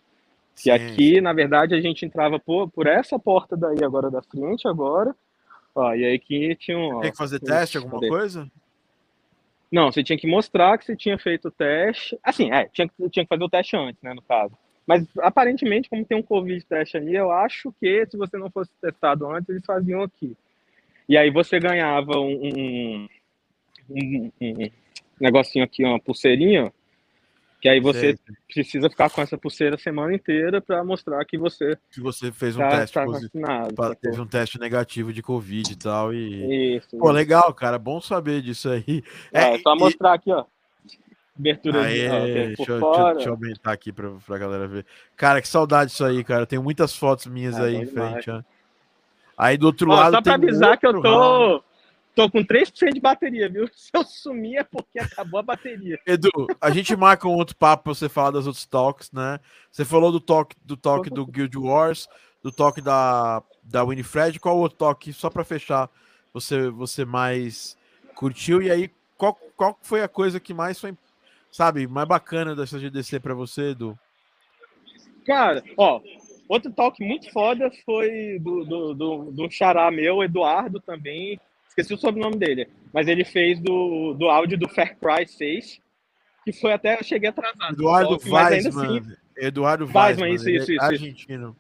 [0.56, 4.68] Que aqui, na verdade, a gente entrava por, por essa porta daí agora da frente,
[4.68, 5.16] agora.
[5.76, 7.00] Ó, e aí aqui tinha um.
[7.00, 8.08] Tem que fazer teste, alguma cadê?
[8.08, 8.50] coisa?
[9.72, 12.18] Não, você tinha que mostrar que você tinha feito o teste.
[12.24, 14.58] Assim, é, tinha, tinha que fazer o teste antes, né, no caso.
[14.86, 18.72] Mas aparentemente, como tem um Covid teste ali, eu acho que se você não fosse
[18.82, 20.36] testado antes, eles faziam aqui.
[21.10, 23.10] E aí você ganhava um, um,
[23.90, 24.70] um, um
[25.20, 26.72] negocinho aqui, uma pulseirinha,
[27.68, 28.36] que aí você Sei.
[28.54, 32.56] precisa ficar com essa pulseira a semana inteira para mostrar que você que você fez
[32.56, 36.98] um tá, teste tá vacinado, teve um teste negativo de covid e tal e isso,
[36.98, 39.04] pô legal cara bom saber disso aí.
[39.34, 39.80] É, é só e...
[39.80, 40.46] mostrar aqui ó.
[41.38, 44.86] Abertura aí, de, ó, deixa, eu, deixa, deixa, eu aumentar aqui para a galera ver.
[45.16, 46.48] Cara que saudade disso aí cara.
[46.48, 48.42] Tem muitas fotos minhas é, aí em frente ó.
[49.38, 51.64] aí do outro ó, lado só para avisar que eu tô
[52.18, 53.70] Tô com 3% de bateria, viu?
[53.72, 56.00] Se eu sumir é porque acabou a bateria.
[56.04, 59.40] Edu, a gente marca um outro papo pra você falar das outros talks, né?
[59.72, 62.10] Você falou do talk do, talk do Guild Wars,
[62.42, 64.40] do talk da, da Winifred.
[64.40, 65.92] Qual o outro talk, só para fechar,
[66.34, 67.78] você, você mais
[68.16, 68.64] curtiu?
[68.64, 70.98] E aí, qual, qual foi a coisa que mais foi,
[71.52, 73.96] sabe, mais bacana dessa GDC para você, Edu?
[75.24, 76.02] Cara, ó,
[76.50, 81.40] outro talk muito foda foi do, do, do, do xará meu, Eduardo, também
[81.78, 85.80] esqueci o sobrenome dele, mas ele fez do, do áudio do Fair Cry 6,
[86.44, 87.74] que foi até, eu cheguei atrasado.
[87.74, 89.00] Eduardo Weisman.
[89.00, 90.84] Assim, Eduardo Weisman, isso, isso, isso.
[90.84, 91.56] Argentino.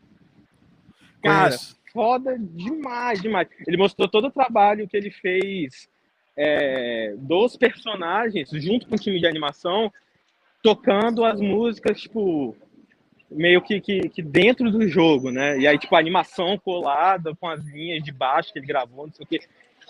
[1.21, 1.77] Cara, Conheço.
[1.93, 3.47] foda demais, demais.
[3.67, 5.87] Ele mostrou todo o trabalho que ele fez
[6.35, 9.91] é, dos personagens, junto com o time de animação,
[10.63, 12.55] tocando as músicas, tipo,
[13.29, 15.59] meio que, que, que, dentro do jogo, né?
[15.59, 19.13] E aí, tipo, a animação colada com as linhas de baixo que ele gravou, não
[19.13, 19.41] sei o quê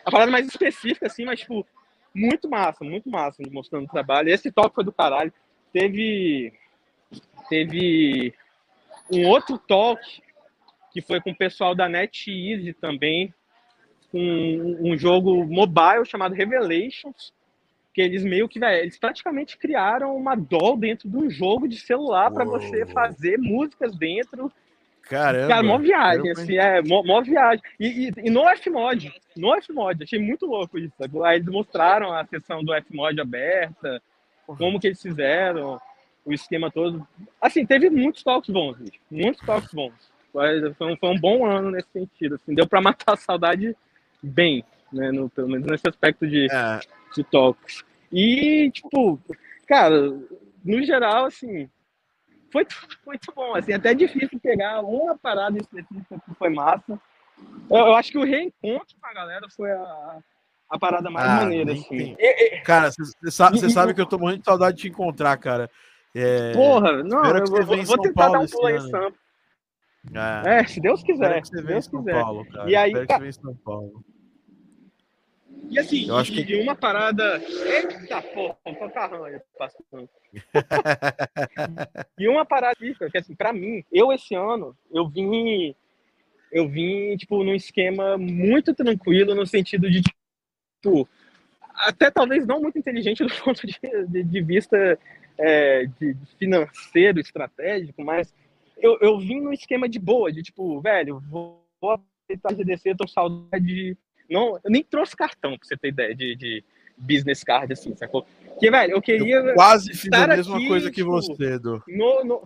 [0.08, 1.68] a parada mais específica, assim, mas, tipo,
[2.16, 4.30] muito massa, muito massa, mostrando o trabalho.
[4.30, 5.34] Esse top foi do caralho.
[5.74, 6.53] Teve.
[7.49, 8.34] Teve
[9.12, 10.01] um outro talk
[10.91, 13.34] que foi com o pessoal da NetEase também,
[14.12, 17.34] com um jogo mobile chamado Revelations,
[17.93, 21.78] que eles meio que, velho, eles praticamente criaram uma doll dentro de um jogo de
[21.78, 24.51] celular para você fazer músicas dentro
[25.10, 25.47] Caramba.
[25.47, 27.64] Cara, mó viagem, assim, é, mó, mó viagem.
[27.80, 30.93] E, e, e, no Fmod, no Fmod, achei muito louco isso.
[31.24, 34.01] Aí eles mostraram a sessão do Fmod aberta,
[34.45, 35.80] como que eles fizeram,
[36.26, 37.08] o esquema todo.
[37.41, 38.99] Assim, teve muitos toques bons, gente.
[39.10, 39.93] Muitos toques bons.
[40.78, 43.76] Foi um, foi um bom ano nesse sentido, assim, deu para matar a saudade
[44.22, 44.64] bem.
[44.91, 45.12] né?
[45.12, 46.80] No, pelo menos nesse aspecto de, é.
[47.16, 47.84] de toques.
[48.12, 49.20] E, tipo,
[49.68, 50.14] cara,
[50.64, 51.70] no geral, assim,
[52.52, 52.66] foi
[53.06, 53.56] muito bom.
[53.56, 57.00] Assim, até difícil pegar uma parada específica que foi massa.
[57.70, 60.20] Eu, eu acho que o reencontro com a galera foi a,
[60.70, 62.16] a parada mais ah, maneira, assim.
[62.18, 65.70] E, cara, você sabe, sabe que eu tô morrendo de saudade de te encontrar, cara.
[66.16, 66.52] É...
[66.54, 69.18] Porra, não, eu vou, vou tentar Paulo dar um pulo em Sampa.
[70.45, 70.60] É.
[70.60, 71.45] é, se Deus quiser.
[71.45, 72.22] Se Deus quiser.
[72.22, 72.93] Paulo, e aí,
[73.34, 74.04] São Paulo.
[75.70, 76.55] E assim, eu acho que...
[76.62, 77.41] uma parada.
[77.41, 80.10] Eita porra, um aí passando.
[82.18, 82.76] e uma parada
[83.12, 85.76] que assim, pra mim, eu esse ano, eu vim.
[86.49, 91.08] Eu vim, tipo, num esquema muito tranquilo, no sentido de, tipo,
[91.74, 93.78] até talvez não muito inteligente do ponto de,
[94.08, 94.97] de, de vista
[95.38, 98.34] é, de financeiro, estratégico, mas
[98.78, 102.95] eu, eu vim num esquema de boa, de tipo, velho, vou, vou aproveitar a GDC,
[102.95, 103.97] tô saudade
[104.30, 106.64] não, eu nem trouxe cartão, pra você ter ideia, de, de
[106.98, 108.26] business card, assim, sacou?
[108.46, 109.36] Porque, velho, eu queria.
[109.38, 111.84] Eu quase fiz a mesma aqui, coisa que tipo, você, Edu.
[111.88, 112.44] No, no...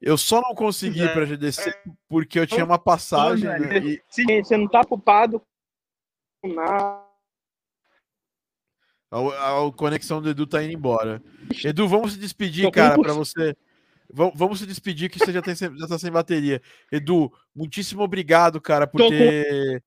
[0.00, 1.74] Eu só não consegui é, para GDC
[2.08, 3.48] porque eu tinha uma passagem.
[3.48, 4.02] né, e...
[4.08, 5.42] Sim, você não tá culpado
[6.40, 7.04] com nada.
[9.10, 11.22] A, a, conexão do Edu tá indo embora.
[11.64, 13.56] Edu, vamos se despedir, cara, para você
[14.12, 16.62] Vamos se despedir que você já, tem, já tá sem bateria.
[16.90, 19.82] Edu, muitíssimo obrigado, cara, por Tô ter.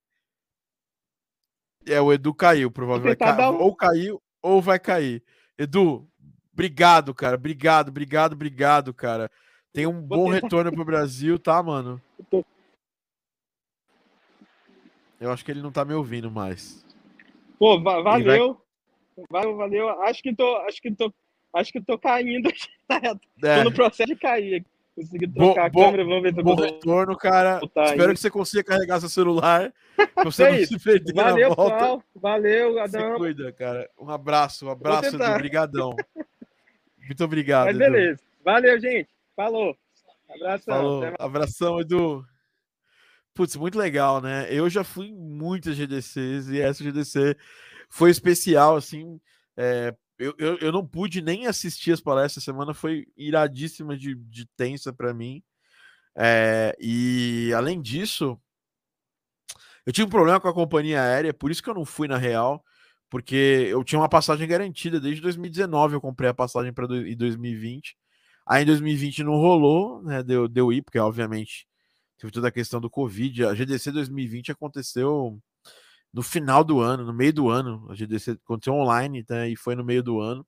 [1.86, 1.94] Com...
[1.94, 3.18] É, o Edu caiu, provavelmente.
[3.18, 3.50] Ca...
[3.50, 5.24] Ou caiu, ou vai cair.
[5.58, 6.08] Edu,
[6.54, 7.36] obrigado, cara.
[7.36, 9.32] Obrigado, obrigado, obrigado, cara.
[9.72, 10.46] Tem um Vou bom tentar...
[10.46, 12.02] retorno pro Brasil, tá, mano?
[12.30, 12.46] Tô...
[15.20, 16.86] Eu acho que ele não tá me ouvindo mais.
[17.58, 18.04] Pô, valeu.
[18.54, 18.60] Vai...
[19.30, 19.90] Valeu, valeu.
[20.04, 21.14] Acho que tô, acho que tô
[21.54, 22.50] Acho que tô caindo.
[23.44, 23.58] é.
[23.58, 24.66] Tô no processo de cair.
[24.96, 27.62] Consegui trocar bo, a câmera, vamos ver se eu Bom retorno, cara.
[27.64, 28.14] Espero aí.
[28.14, 29.74] que você consiga carregar seu celular.
[29.96, 31.78] Pra você é não se perder Valeu, na volta.
[31.78, 32.04] Paulo.
[32.16, 33.14] Valeu, Adão.
[33.14, 33.90] Se cuida, cara.
[33.98, 35.24] Um abraço, um abraço, Edu.
[35.24, 35.96] Obrigadão.
[36.98, 37.68] Muito obrigado.
[37.68, 38.22] Mas beleza.
[38.22, 38.30] Edu.
[38.44, 39.10] Valeu, gente.
[39.36, 39.78] Falou.
[40.30, 40.76] Abração.
[40.76, 41.14] Falou.
[41.18, 42.26] Abração, Edu.
[43.34, 44.48] Putz, muito legal, né?
[44.50, 47.38] Eu já fui em muitas GDCs e essa GDC
[47.90, 49.20] foi especial, assim,
[49.56, 54.46] é, eu, eu, eu não pude nem assistir as palestras, semana foi iradíssima de, de
[54.58, 55.42] tensa para mim.
[56.16, 58.38] É, e além disso,
[59.86, 62.18] eu tive um problema com a companhia aérea, por isso que eu não fui na
[62.18, 62.64] real,
[63.10, 65.96] porque eu tinha uma passagem garantida desde 2019.
[65.96, 67.98] Eu comprei a passagem para 2020.
[68.46, 70.22] Aí em 2020 não rolou, né?
[70.24, 71.68] Deu, deu ir, porque obviamente
[72.18, 73.46] teve toda a questão do Covid.
[73.46, 75.40] A GDC 2020 aconteceu
[76.14, 77.88] no final do ano, no meio do ano.
[77.90, 80.46] A GDC aconteceu online, né, e foi no meio do ano.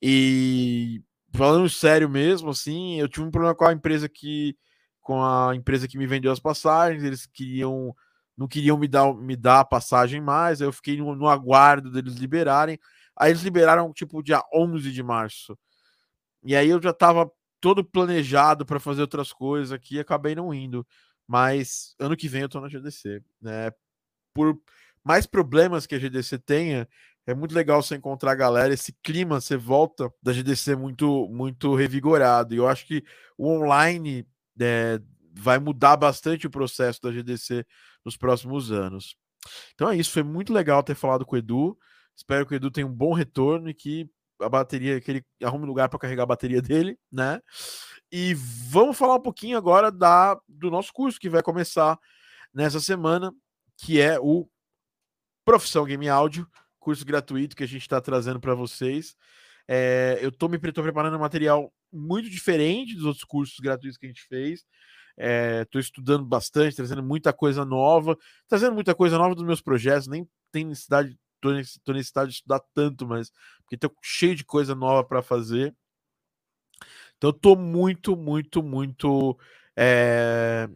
[0.00, 1.02] E
[1.34, 4.56] falando sério mesmo, assim, eu tive um problema com a empresa que
[5.00, 7.94] com a empresa que me vendeu as passagens, eles queriam
[8.36, 12.14] não queriam me dar me dar a passagem mais, eu fiquei no, no aguardo deles
[12.14, 12.78] liberarem.
[13.16, 15.58] Aí eles liberaram tipo dia 11 de março.
[16.44, 20.86] E aí eu já estava todo planejado para fazer outras coisas aqui, acabei não indo.
[21.26, 23.70] Mas ano que vem eu tô na GDC, né?
[24.34, 24.58] Por
[25.04, 26.88] mais problemas que a GDC tenha,
[27.26, 31.74] é muito legal você encontrar a galera, esse clima, você volta da GDC muito, muito
[31.74, 32.54] revigorado.
[32.54, 33.04] E eu acho que
[33.38, 34.26] o online
[34.60, 35.00] é,
[35.32, 37.64] vai mudar bastante o processo da GDC
[38.04, 39.16] nos próximos anos.
[39.74, 41.76] Então é isso, foi muito legal ter falado com o Edu.
[42.16, 44.08] Espero que o Edu tenha um bom retorno e que
[44.40, 47.40] a bateria, que ele arrume lugar para carregar a bateria dele, né?
[48.10, 51.98] E vamos falar um pouquinho agora da, do nosso curso que vai começar
[52.52, 53.32] nessa semana
[53.82, 54.48] que é o
[55.44, 59.16] Profissão Game Áudio, curso gratuito que a gente está trazendo para vocês.
[59.66, 64.06] É, eu estou me tô preparando um material muito diferente dos outros cursos gratuitos que
[64.06, 64.64] a gente fez.
[65.62, 68.16] Estou é, estudando bastante, trazendo muita coisa nova,
[68.48, 70.06] trazendo muita coisa nova dos meus projetos.
[70.06, 75.74] Nem estou necessidade de estudar tanto, mas porque estou cheio de coisa nova para fazer.
[77.16, 79.38] Então, estou muito, muito, muito
[79.76, 80.68] é,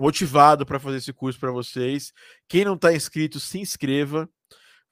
[0.00, 2.12] motivado para fazer esse curso para vocês.
[2.48, 4.28] Quem não está inscrito, se inscreva.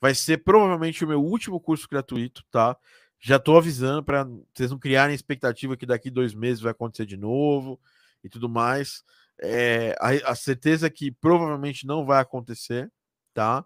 [0.00, 2.76] Vai ser provavelmente o meu último curso gratuito, tá?
[3.18, 7.16] Já estou avisando para vocês não criarem expectativa que daqui dois meses vai acontecer de
[7.16, 7.80] novo
[8.22, 9.02] e tudo mais.
[9.40, 12.90] É, a, a, certeza é que provavelmente não vai acontecer,
[13.34, 13.64] tá?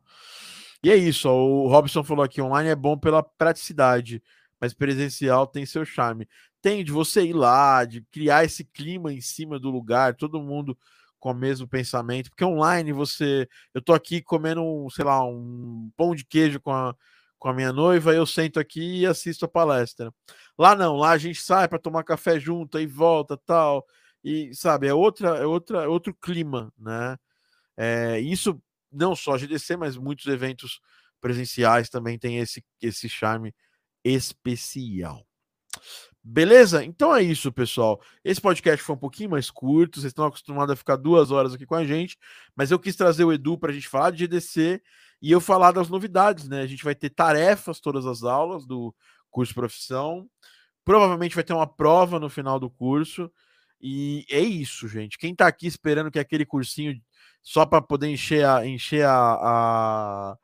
[0.82, 1.28] E é isso.
[1.28, 4.22] Ó, o Robson falou aqui: online é bom pela praticidade,
[4.58, 6.26] mas presencial tem seu charme.
[6.62, 10.78] Tem de você ir lá, de criar esse clima em cima do lugar, todo mundo
[11.22, 16.16] com o mesmo pensamento, porque online você, eu tô aqui comendo, sei lá, um pão
[16.16, 16.96] de queijo com a,
[17.38, 20.12] com a minha noiva, eu sento aqui e assisto a palestra.
[20.58, 23.86] Lá não, lá a gente sai para tomar café junto, aí volta, tal.
[24.24, 27.16] e sabe, é outra, é outra, é outro clima, né?
[27.76, 28.60] É, isso
[28.90, 30.80] não só GDC, mas muitos eventos
[31.20, 33.54] presenciais também tem esse, esse charme
[34.04, 35.24] especial.
[36.24, 36.84] Beleza?
[36.84, 38.00] Então é isso, pessoal.
[38.24, 41.66] Esse podcast foi um pouquinho mais curto, vocês estão acostumados a ficar duas horas aqui
[41.66, 42.16] com a gente,
[42.54, 44.80] mas eu quis trazer o Edu para a gente falar de GDC
[45.20, 46.62] e eu falar das novidades, né?
[46.62, 48.94] A gente vai ter tarefas todas as aulas do
[49.30, 50.28] curso profissão,
[50.84, 53.30] provavelmente vai ter uma prova no final do curso,
[53.80, 55.18] e é isso, gente.
[55.18, 57.00] Quem está aqui esperando que aquele cursinho
[57.42, 60.38] só para poder encher a, encher a, a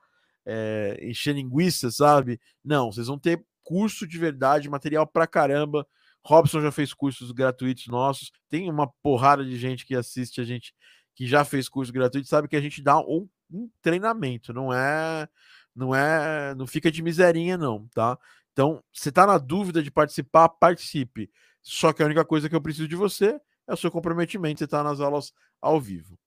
[0.44, 2.40] é, encher linguiça, sabe?
[2.64, 5.86] Não, vocês vão ter curso de verdade, material pra caramba.
[6.24, 8.32] Robson já fez cursos gratuitos nossos.
[8.48, 10.74] Tem uma porrada de gente que assiste a gente
[11.14, 15.28] que já fez curso gratuito, sabe que a gente dá um, um treinamento, não é
[15.74, 18.18] não é, não fica de miserinha não, tá?
[18.52, 21.30] Então, você tá na dúvida de participar, participe.
[21.60, 24.66] Só que a única coisa que eu preciso de você é o seu comprometimento, você
[24.66, 26.18] tá nas aulas ao vivo.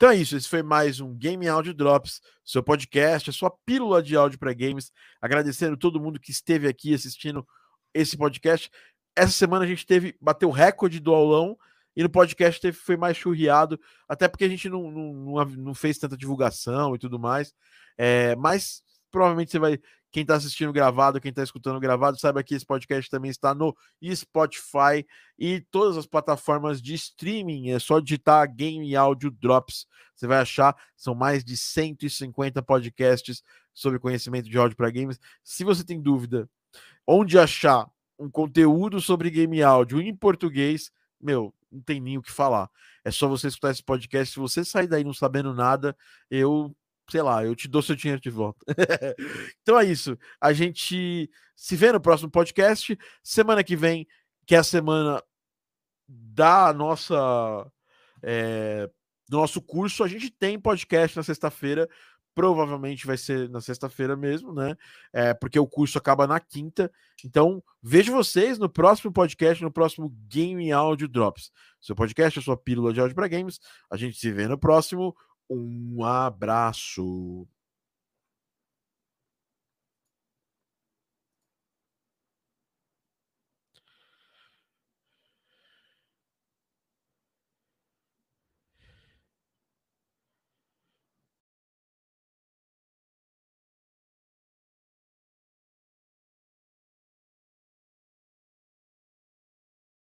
[0.00, 4.02] Então é isso, esse foi mais um Game Audio Drops, seu podcast, a sua pílula
[4.02, 4.90] de áudio para games.
[5.20, 7.46] Agradecendo todo mundo que esteve aqui assistindo
[7.92, 8.70] esse podcast.
[9.14, 11.54] Essa semana a gente teve, bateu o recorde do aulão
[11.94, 13.78] e no podcast teve, foi mais churriado,
[14.08, 17.52] até porque a gente não, não, não, não fez tanta divulgação e tudo mais.
[17.98, 19.78] É, mas provavelmente você vai
[20.10, 23.76] quem está assistindo gravado, quem está escutando gravado, saiba que esse podcast também está no
[24.14, 25.06] Spotify
[25.38, 27.70] e todas as plataformas de streaming.
[27.70, 29.86] É só digitar Game Audio Drops.
[30.14, 33.42] Você vai achar, são mais de 150 podcasts
[33.72, 35.18] sobre conhecimento de áudio para games.
[35.42, 36.48] Se você tem dúvida
[37.06, 37.88] onde achar
[38.18, 40.90] um conteúdo sobre game áudio em português,
[41.20, 42.68] meu, não tem nem o que falar.
[43.04, 44.34] É só você escutar esse podcast.
[44.34, 45.96] Se você sair daí não sabendo nada,
[46.30, 46.74] eu
[47.10, 48.64] sei lá, eu te dou seu dinheiro de volta.
[49.62, 50.16] então é isso.
[50.40, 52.96] A gente se vê no próximo podcast.
[53.22, 54.06] Semana que vem,
[54.46, 55.22] que é a semana
[56.08, 57.70] da nossa.
[58.22, 58.88] É,
[59.28, 61.88] do nosso curso, a gente tem podcast na sexta-feira.
[62.34, 64.76] Provavelmente vai ser na sexta-feira mesmo, né?
[65.12, 66.90] É, porque o curso acaba na quinta.
[67.24, 71.52] Então, vejo vocês no próximo podcast, no próximo Game Audio Drops.
[71.80, 73.60] Seu podcast, a sua pílula de áudio para games.
[73.90, 75.14] A gente se vê no próximo.
[75.50, 77.46] Um abraço.